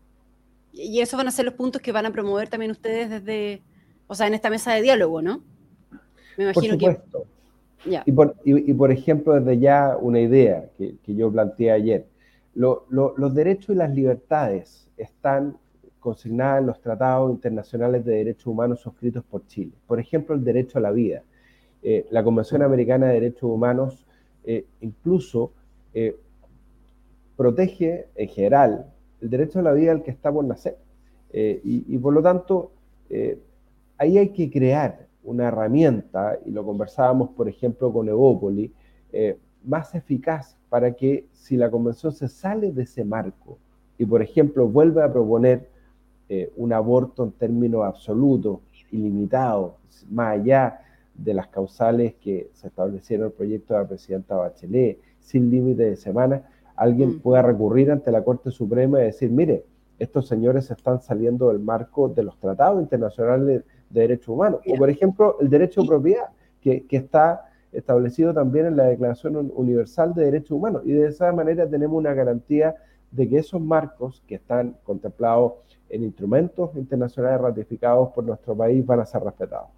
Y 0.72 1.00
esos 1.00 1.18
van 1.18 1.28
a 1.28 1.30
ser 1.30 1.44
los 1.44 1.54
puntos 1.54 1.82
que 1.82 1.92
van 1.92 2.06
a 2.06 2.10
promover 2.10 2.48
también 2.48 2.70
ustedes 2.70 3.10
desde, 3.10 3.62
o 4.06 4.14
sea, 4.14 4.26
en 4.26 4.34
esta 4.34 4.50
mesa 4.50 4.72
de 4.72 4.82
diálogo, 4.82 5.20
¿no? 5.20 5.42
Me 6.36 6.44
imagino 6.44 6.78
por 6.78 6.94
supuesto. 6.94 7.26
Y, 8.44 8.72
por, 8.72 8.92
ejemplo, 8.92 9.34
desde 9.34 9.58
ya 9.58 9.96
una 10.00 10.20
idea 10.20 10.68
que, 10.78 10.96
yo 11.06 11.30
planteé 11.30 11.72
ayer, 11.72 12.06
los 12.54 13.34
derechos 13.34 13.70
y 13.70 13.74
las 13.74 13.92
libertades 13.94 14.88
están 14.96 15.56
consignadas 16.00 16.60
en 16.60 16.66
los 16.66 16.80
tratados 16.80 17.30
internacionales 17.30 18.04
de 18.04 18.16
derechos 18.16 18.46
humanos 18.46 18.80
suscritos 18.80 19.24
por 19.24 19.46
Chile. 19.46 19.72
Por 19.86 20.00
ejemplo, 20.00 20.34
el 20.34 20.44
derecho 20.44 20.78
a 20.78 20.80
la 20.80 20.90
vida. 20.90 21.22
Eh, 21.82 22.06
la 22.10 22.22
Convención 22.22 22.62
Americana 22.62 23.08
de 23.08 23.14
Derechos 23.14 23.50
Humanos 23.50 24.06
eh, 24.44 24.66
incluso 24.80 25.52
eh, 25.94 26.16
protege 27.36 28.06
en 28.14 28.28
general 28.28 28.86
el 29.20 29.30
derecho 29.30 29.58
a 29.58 29.62
la 29.62 29.72
vida 29.72 29.92
al 29.92 30.02
que 30.02 30.10
está 30.10 30.32
por 30.32 30.44
nacer. 30.44 30.78
Y, 31.34 31.94
y, 31.94 31.96
por 31.96 32.12
lo 32.12 32.22
tanto, 32.22 32.72
ahí 33.96 34.18
hay 34.18 34.28
que 34.34 34.50
crear 34.50 35.06
una 35.24 35.48
herramienta, 35.48 36.38
y 36.44 36.50
lo 36.50 36.64
conversábamos, 36.64 37.30
por 37.30 37.48
ejemplo, 37.48 37.92
con 37.92 38.08
Evópoli, 38.08 38.72
eh, 39.12 39.38
más 39.64 39.94
eficaz 39.94 40.56
para 40.68 40.92
que 40.92 41.26
si 41.32 41.56
la 41.56 41.70
convención 41.70 42.12
se 42.12 42.28
sale 42.28 42.72
de 42.72 42.82
ese 42.82 43.04
marco 43.04 43.58
y, 43.98 44.04
por 44.04 44.22
ejemplo, 44.22 44.66
vuelve 44.66 45.02
a 45.02 45.12
proponer 45.12 45.68
eh, 46.28 46.52
un 46.56 46.72
aborto 46.72 47.22
en 47.24 47.32
términos 47.32 47.84
absolutos, 47.84 48.58
ilimitados, 48.90 49.74
más 50.10 50.40
allá 50.40 50.80
de 51.14 51.34
las 51.34 51.48
causales 51.48 52.14
que 52.14 52.50
se 52.52 52.68
establecieron 52.68 53.26
en 53.26 53.32
el 53.32 53.36
proyecto 53.36 53.74
de 53.74 53.80
la 53.80 53.88
presidenta 53.88 54.36
Bachelet, 54.36 54.98
sin 55.20 55.50
límite 55.50 55.84
de 55.84 55.96
semana, 55.96 56.42
alguien 56.76 57.16
mm. 57.16 57.20
pueda 57.20 57.42
recurrir 57.42 57.90
ante 57.90 58.10
la 58.10 58.24
Corte 58.24 58.50
Suprema 58.50 59.00
y 59.00 59.04
decir, 59.04 59.30
mire, 59.30 59.64
estos 59.98 60.26
señores 60.26 60.70
están 60.70 61.00
saliendo 61.00 61.48
del 61.48 61.60
marco 61.60 62.08
de 62.08 62.24
los 62.24 62.38
tratados 62.38 62.82
internacionales 62.82 63.64
de 63.90 64.00
derechos 64.00 64.28
humanos. 64.28 64.60
O, 64.66 64.76
por 64.76 64.90
ejemplo, 64.90 65.36
el 65.40 65.48
derecho 65.48 65.82
de 65.82 65.88
propiedad, 65.88 66.26
que, 66.60 66.84
está 66.90 67.48
establecido 67.72 68.34
también 68.34 68.66
en 68.66 68.76
la 68.76 68.84
Declaración 68.84 69.52
Universal 69.54 70.14
de 70.14 70.24
Derechos 70.24 70.52
Humanos. 70.52 70.82
Y 70.84 70.92
de 70.92 71.08
esa 71.08 71.32
manera 71.32 71.68
tenemos 71.68 71.96
una 71.96 72.14
garantía 72.14 72.74
de 73.10 73.28
que 73.28 73.38
esos 73.38 73.60
marcos 73.60 74.22
que 74.26 74.36
están 74.36 74.76
contemplados 74.84 75.54
en 75.88 76.02
instrumentos 76.02 76.74
internacionales 76.76 77.40
ratificados 77.40 78.10
por 78.12 78.24
nuestro 78.24 78.56
país 78.56 78.84
van 78.84 79.00
a 79.00 79.06
ser 79.06 79.22
respetados. 79.22 79.68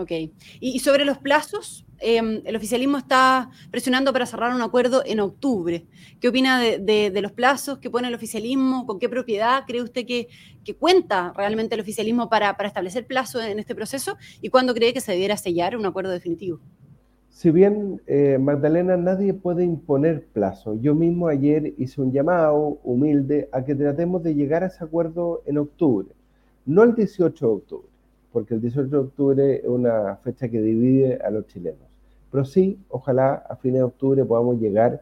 Ok. 0.00 0.12
Y, 0.60 0.78
sobre 0.78 1.04
los 1.04 1.18
plazos, 1.18 1.84
em, 1.98 2.40
el 2.46 2.56
oficialismo 2.56 2.96
está 2.96 3.50
presionando 3.70 4.14
para 4.14 4.24
cerrar 4.24 4.54
un 4.54 4.62
acuerdo 4.62 5.02
en 5.04 5.20
octubre. 5.20 5.84
¿Qué 6.20 6.28
opina 6.28 6.58
de, 6.58 7.20
los 7.20 7.32
plazos 7.32 7.78
que 7.80 7.90
pone 7.90 8.08
el 8.08 8.14
oficialismo? 8.14 8.86
¿Con 8.86 8.98
qué 8.98 9.10
propiedad 9.10 9.64
cree 9.66 9.82
usted 9.82 10.06
que, 10.06 10.28
cuenta 10.78 11.34
realmente 11.36 11.74
el 11.74 11.82
oficialismo 11.82 12.30
para, 12.30 12.56
establecer 12.64 13.06
plazo 13.06 13.42
en 13.42 13.58
este 13.58 13.74
proceso? 13.74 14.16
¿Y 14.40 14.48
cuándo 14.48 14.72
cree 14.72 14.94
que 14.94 15.02
se 15.02 15.12
debiera 15.12 15.36
sellar 15.36 15.76
un 15.76 15.84
acuerdo 15.84 16.12
definitivo? 16.12 16.60
Si 17.28 17.50
bien, 17.50 18.00
eh, 18.06 18.38
Magdalena, 18.40 18.96
nadie 18.96 19.34
puede 19.34 19.64
imponer 19.64 20.26
plazo. 20.32 20.80
Yo 20.80 20.94
mismo 20.94 21.28
ayer 21.28 21.74
hice 21.76 22.00
un 22.00 22.10
llamado 22.10 22.78
humilde 22.84 23.50
a 23.52 23.62
que 23.64 23.74
tratemos 23.74 24.22
de 24.22 24.34
llegar 24.34 24.62
a 24.62 24.68
ese 24.68 24.82
acuerdo 24.82 25.42
en 25.44 25.58
octubre, 25.58 26.08
no 26.64 26.84
el 26.84 26.94
18 26.94 27.46
de 27.46 27.52
octubre 27.52 27.89
porque 28.32 28.54
el 28.54 28.60
18 28.60 28.88
de 28.88 28.96
octubre 28.96 29.56
es 29.56 29.66
una 29.66 30.16
fecha 30.16 30.48
que 30.48 30.60
divide 30.60 31.18
a 31.24 31.30
los 31.30 31.46
chilenos. 31.46 31.88
Pero 32.30 32.44
sí, 32.44 32.78
ojalá 32.88 33.34
a 33.34 33.56
fines 33.56 33.78
de 33.78 33.84
octubre 33.84 34.24
podamos 34.24 34.60
llegar 34.60 35.00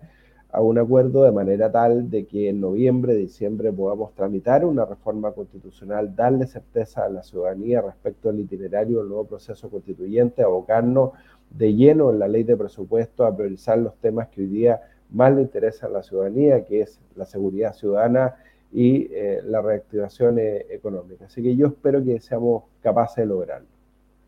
a 0.51 0.62
un 0.62 0.79
acuerdo 0.79 1.25
de 1.25 1.33
manera 1.33 1.71
tal 1.71 2.09
de 2.09 2.27
que 2.27 2.49
en 2.49 2.61
noviembre, 2.61 3.14
diciembre 3.14 3.71
podamos 3.71 4.14
tramitar 4.14 4.64
una 4.64 4.87
reforma 4.87 5.33
constitucional, 5.33 6.17
darle 6.17 6.47
certeza 6.47 7.05
a 7.05 7.11
la 7.11 7.23
ciudadanía 7.23 7.83
respecto 7.83 8.31
al 8.31 8.41
itinerario 8.41 9.01
del 9.01 9.09
nuevo 9.09 9.27
proceso 9.27 9.69
constituyente, 9.69 10.43
abocarnos 10.43 11.12
de 11.51 11.75
lleno 11.75 12.11
en 12.11 12.19
la 12.19 12.29
ley 12.29 12.45
de 12.45 12.57
presupuesto 12.57 13.27
a 13.27 13.37
priorizar 13.37 13.79
los 13.79 13.95
temas 13.97 14.29
que 14.29 14.41
hoy 14.41 14.47
día 14.47 14.81
más 15.11 15.35
le 15.35 15.43
interesan 15.43 15.91
a 15.91 15.95
la 15.95 16.03
ciudadanía, 16.03 16.64
que 16.64 16.81
es 16.81 16.99
la 17.14 17.27
seguridad 17.27 17.75
ciudadana 17.75 18.37
y 18.72 19.09
eh, 19.11 19.40
la 19.44 19.62
reactivación 19.62 20.38
eh, 20.38 20.66
económica. 20.70 21.26
Así 21.26 21.42
que 21.42 21.57
yo 21.57 21.68
espero 21.68 22.04
que 22.04 22.20
seamos 22.20 22.64
capaces 22.83 23.16
de 23.16 23.26
lograrlo. 23.26 23.68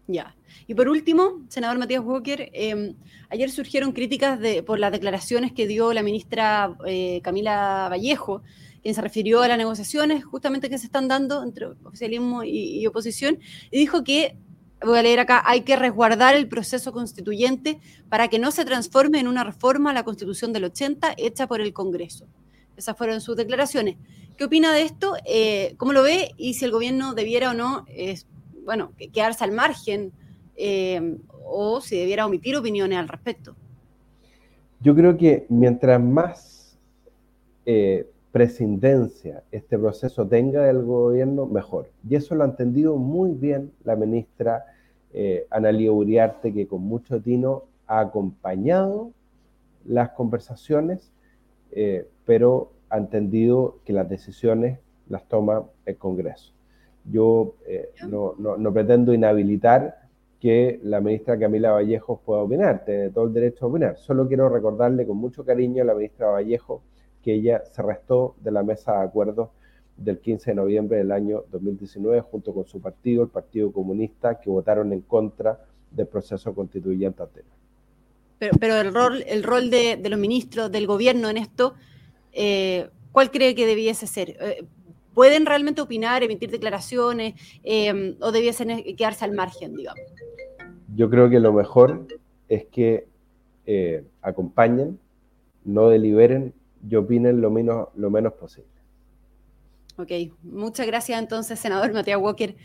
Ya. 0.06 0.34
Y 0.66 0.74
por 0.74 0.88
último, 0.88 1.42
senador 1.48 1.78
Matías 1.78 2.02
Walker, 2.02 2.50
em, 2.52 2.94
ayer 3.28 3.50
surgieron 3.50 3.92
críticas 3.92 4.40
de, 4.40 4.62
por 4.62 4.78
las 4.78 4.90
declaraciones 4.90 5.52
que 5.52 5.66
dio 5.66 5.92
la 5.92 6.02
ministra 6.02 6.76
eh, 6.86 7.20
Camila 7.22 7.88
Vallejo, 7.90 8.42
quien 8.82 8.94
se 8.94 9.02
refirió 9.02 9.42
a 9.42 9.48
las 9.48 9.58
negociaciones 9.58 10.24
justamente 10.24 10.68
que 10.68 10.78
se 10.78 10.86
están 10.86 11.06
dando 11.06 11.42
entre 11.42 11.66
oficialismo 11.84 12.42
y, 12.42 12.80
y 12.80 12.86
oposición, 12.86 13.38
y 13.70 13.78
dijo 13.78 14.02
que, 14.02 14.36
voy 14.84 14.98
a 14.98 15.02
leer 15.02 15.20
acá, 15.20 15.42
hay 15.44 15.60
que 15.60 15.76
resguardar 15.76 16.34
el 16.34 16.48
proceso 16.48 16.90
constituyente 16.90 17.78
para 18.08 18.28
que 18.28 18.38
no 18.38 18.50
se 18.50 18.64
transforme 18.64 19.20
en 19.20 19.28
una 19.28 19.44
reforma 19.44 19.90
a 19.90 19.92
la 19.92 20.04
constitución 20.04 20.52
del 20.52 20.64
80 20.64 21.14
hecha 21.18 21.46
por 21.46 21.60
el 21.60 21.72
Congreso. 21.72 22.26
Esas 22.76 22.96
fueron 22.96 23.20
sus 23.20 23.36
declaraciones. 23.36 23.96
¿Qué 24.40 24.46
opina 24.46 24.72
de 24.72 24.84
esto? 24.84 25.16
Eh, 25.26 25.74
¿Cómo 25.76 25.92
lo 25.92 26.02
ve? 26.02 26.30
Y 26.38 26.54
si 26.54 26.64
el 26.64 26.70
gobierno 26.70 27.12
debiera 27.12 27.50
o 27.50 27.52
no, 27.52 27.84
bueno, 28.64 28.92
quedarse 29.12 29.44
al 29.44 29.52
margen 29.52 30.12
eh, 30.56 31.18
o 31.44 31.82
si 31.82 31.98
debiera 31.98 32.24
omitir 32.24 32.56
opiniones 32.56 32.96
al 32.96 33.08
respecto. 33.08 33.54
Yo 34.80 34.94
creo 34.94 35.18
que 35.18 35.44
mientras 35.50 36.00
más 36.00 36.78
eh, 37.66 38.08
prescindencia 38.32 39.42
este 39.52 39.78
proceso 39.78 40.26
tenga 40.26 40.62
del 40.62 40.84
gobierno, 40.84 41.44
mejor. 41.44 41.90
Y 42.08 42.14
eso 42.14 42.34
lo 42.34 42.44
ha 42.44 42.46
entendido 42.46 42.96
muy 42.96 43.32
bien 43.32 43.70
la 43.84 43.94
ministra 43.94 44.64
eh, 45.12 45.46
Analia 45.50 45.92
Uriarte, 45.92 46.50
que 46.54 46.66
con 46.66 46.80
mucho 46.80 47.20
tino 47.20 47.64
ha 47.86 48.00
acompañado 48.00 49.10
las 49.84 50.08
conversaciones, 50.12 51.12
pero 52.24 52.72
ha 52.90 52.98
entendido 52.98 53.78
que 53.84 53.92
las 53.92 54.08
decisiones 54.08 54.78
las 55.08 55.26
toma 55.28 55.64
el 55.86 55.96
Congreso. 55.96 56.52
Yo 57.04 57.54
eh, 57.66 57.92
no, 58.06 58.72
pretendo 58.72 59.14
inhabilitar 59.14 59.96
que 60.40 60.80
la 60.82 61.00
ministra 61.00 61.38
Camila 61.38 61.72
Vallejo 61.72 62.20
pueda 62.24 62.42
opinar, 62.42 62.84
tiene 62.84 63.10
todo 63.10 63.26
el 63.26 63.32
derecho 63.32 63.64
a 63.64 63.68
opinar. 63.68 63.96
Solo 63.96 64.26
quiero 64.26 64.48
recordarle 64.48 65.06
con 65.06 65.16
mucho 65.16 65.44
cariño 65.44 65.82
a 65.82 65.86
la 65.86 65.94
ministra 65.94 66.28
Vallejo 66.28 66.82
que 67.22 67.34
ella 67.34 67.62
se 67.64 67.82
restó 67.82 68.34
de 68.40 68.50
la 68.50 68.62
mesa 68.62 68.92
de 68.98 69.04
acuerdos 69.04 69.50
del 69.96 70.18
15 70.18 70.52
de 70.52 70.54
noviembre 70.54 70.98
del 70.98 71.12
año 71.12 71.44
2019 71.50 72.22
junto 72.22 72.54
con 72.54 72.64
su 72.64 72.80
partido, 72.80 73.22
el 73.22 73.28
Partido 73.28 73.70
Comunista, 73.70 74.40
que 74.40 74.48
votaron 74.48 74.92
en 74.94 75.02
contra 75.02 75.60
del 75.90 76.06
proceso 76.06 76.54
constituyente 76.54 77.22
anterior. 77.22 77.52
Pero, 78.38 78.56
pero 78.58 78.76
el 78.76 78.94
rol, 78.94 79.22
el 79.26 79.42
rol 79.42 79.68
de, 79.68 79.98
de 80.00 80.08
los 80.08 80.18
ministros, 80.18 80.72
del 80.72 80.86
gobierno 80.86 81.28
en 81.28 81.36
esto, 81.36 81.74
eh, 82.32 82.88
¿cuál 83.12 83.30
cree 83.30 83.54
que 83.54 83.66
debiese 83.66 84.06
ser? 84.06 84.36
Eh, 84.40 84.64
¿Pueden 85.14 85.46
realmente 85.46 85.80
opinar, 85.80 86.22
emitir 86.22 86.50
declaraciones 86.50 87.34
em, 87.62 88.16
o 88.20 88.32
debiesen 88.32 88.82
quedarse 88.96 89.24
al 89.24 89.32
margen, 89.32 89.74
digamos? 89.74 90.00
Yo 90.94 91.10
creo 91.10 91.28
que 91.28 91.40
lo 91.40 91.52
mejor 91.52 92.06
es 92.48 92.64
que 92.66 93.06
eh, 93.66 94.04
acompañen, 94.22 94.98
no 95.64 95.88
deliberen 95.88 96.54
y 96.88 96.94
opinen 96.94 97.40
lo 97.40 97.50
menos, 97.50 97.88
lo 97.96 98.10
menos 98.10 98.32
posible. 98.34 98.70
Ok, 99.96 100.12
muchas 100.42 100.86
gracias 100.86 101.18
entonces, 101.18 101.58
senador 101.58 101.92
Matías 101.92 102.18
Walker, 102.18 102.56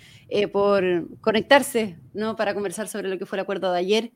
por 0.53 1.19
conectarse 1.19 1.97
¿no? 2.13 2.35
para 2.35 2.53
conversar 2.53 2.87
sobre 2.87 3.09
lo 3.09 3.17
que 3.17 3.25
fue 3.25 3.37
el 3.37 3.41
acuerdo 3.41 3.73
de 3.73 3.79
ayer 3.79 4.11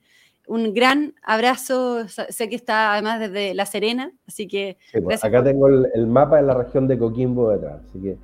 un 0.49 0.73
gran 0.73 1.13
abrazo. 1.21 2.07
Sé 2.07 2.49
que 2.49 2.55
está 2.55 2.93
además 2.93 3.19
desde 3.19 3.53
La 3.53 3.65
Serena, 3.65 4.11
así 4.27 4.47
que. 4.47 4.77
Pues, 5.03 5.23
acá 5.23 5.43
tengo 5.43 5.67
el, 5.67 6.07
mapa 6.07 6.37
de 6.37 6.43
la 6.43 6.55
región 6.55 6.87
de 6.87 6.97
Coquimbo 6.97 7.51
detrás. 7.51 7.81
Así 7.85 8.01
que 8.01 8.17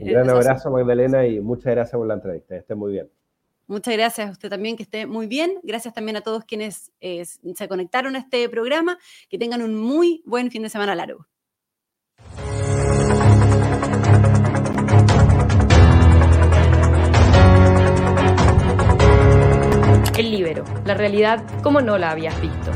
un 0.00 0.08
gran 0.08 0.28
abrazo, 0.28 0.70
Magdalena, 0.70 1.26
y 1.26 1.40
muchas 1.40 1.72
gracias 1.74 1.96
por 1.96 2.06
la 2.06 2.14
entrevista. 2.14 2.56
Esté 2.56 2.74
muy 2.74 2.92
bien. 2.92 3.08
Muchas 3.68 3.94
gracias 3.94 4.28
a 4.28 4.32
usted 4.32 4.48
también, 4.48 4.76
que 4.76 4.82
esté 4.82 5.06
muy 5.06 5.26
bien. 5.26 5.60
Gracias 5.62 5.94
también 5.94 6.16
a 6.16 6.20
todos 6.20 6.44
quienes 6.44 6.90
eh, 7.00 7.24
se 7.24 7.68
conectaron 7.68 8.16
a 8.16 8.18
este 8.18 8.48
programa. 8.48 8.98
Que 9.28 9.38
tengan 9.38 9.62
un 9.62 9.76
muy 9.76 10.22
buen 10.26 10.50
fin 10.50 10.62
de 10.62 10.70
semana 10.70 10.94
largo. 10.96 11.26
El 20.18 20.32
libero, 20.32 20.64
la 20.84 20.94
realidad 20.94 21.44
como 21.62 21.80
no 21.80 21.96
la 21.96 22.10
habías 22.10 22.34
visto. 22.40 22.72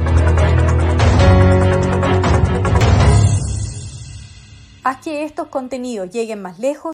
Haz 4.84 4.98
que 4.98 5.24
estos 5.24 5.48
contenidos 5.48 6.10
lleguen 6.10 6.40
más 6.40 6.60
lejos 6.60 6.90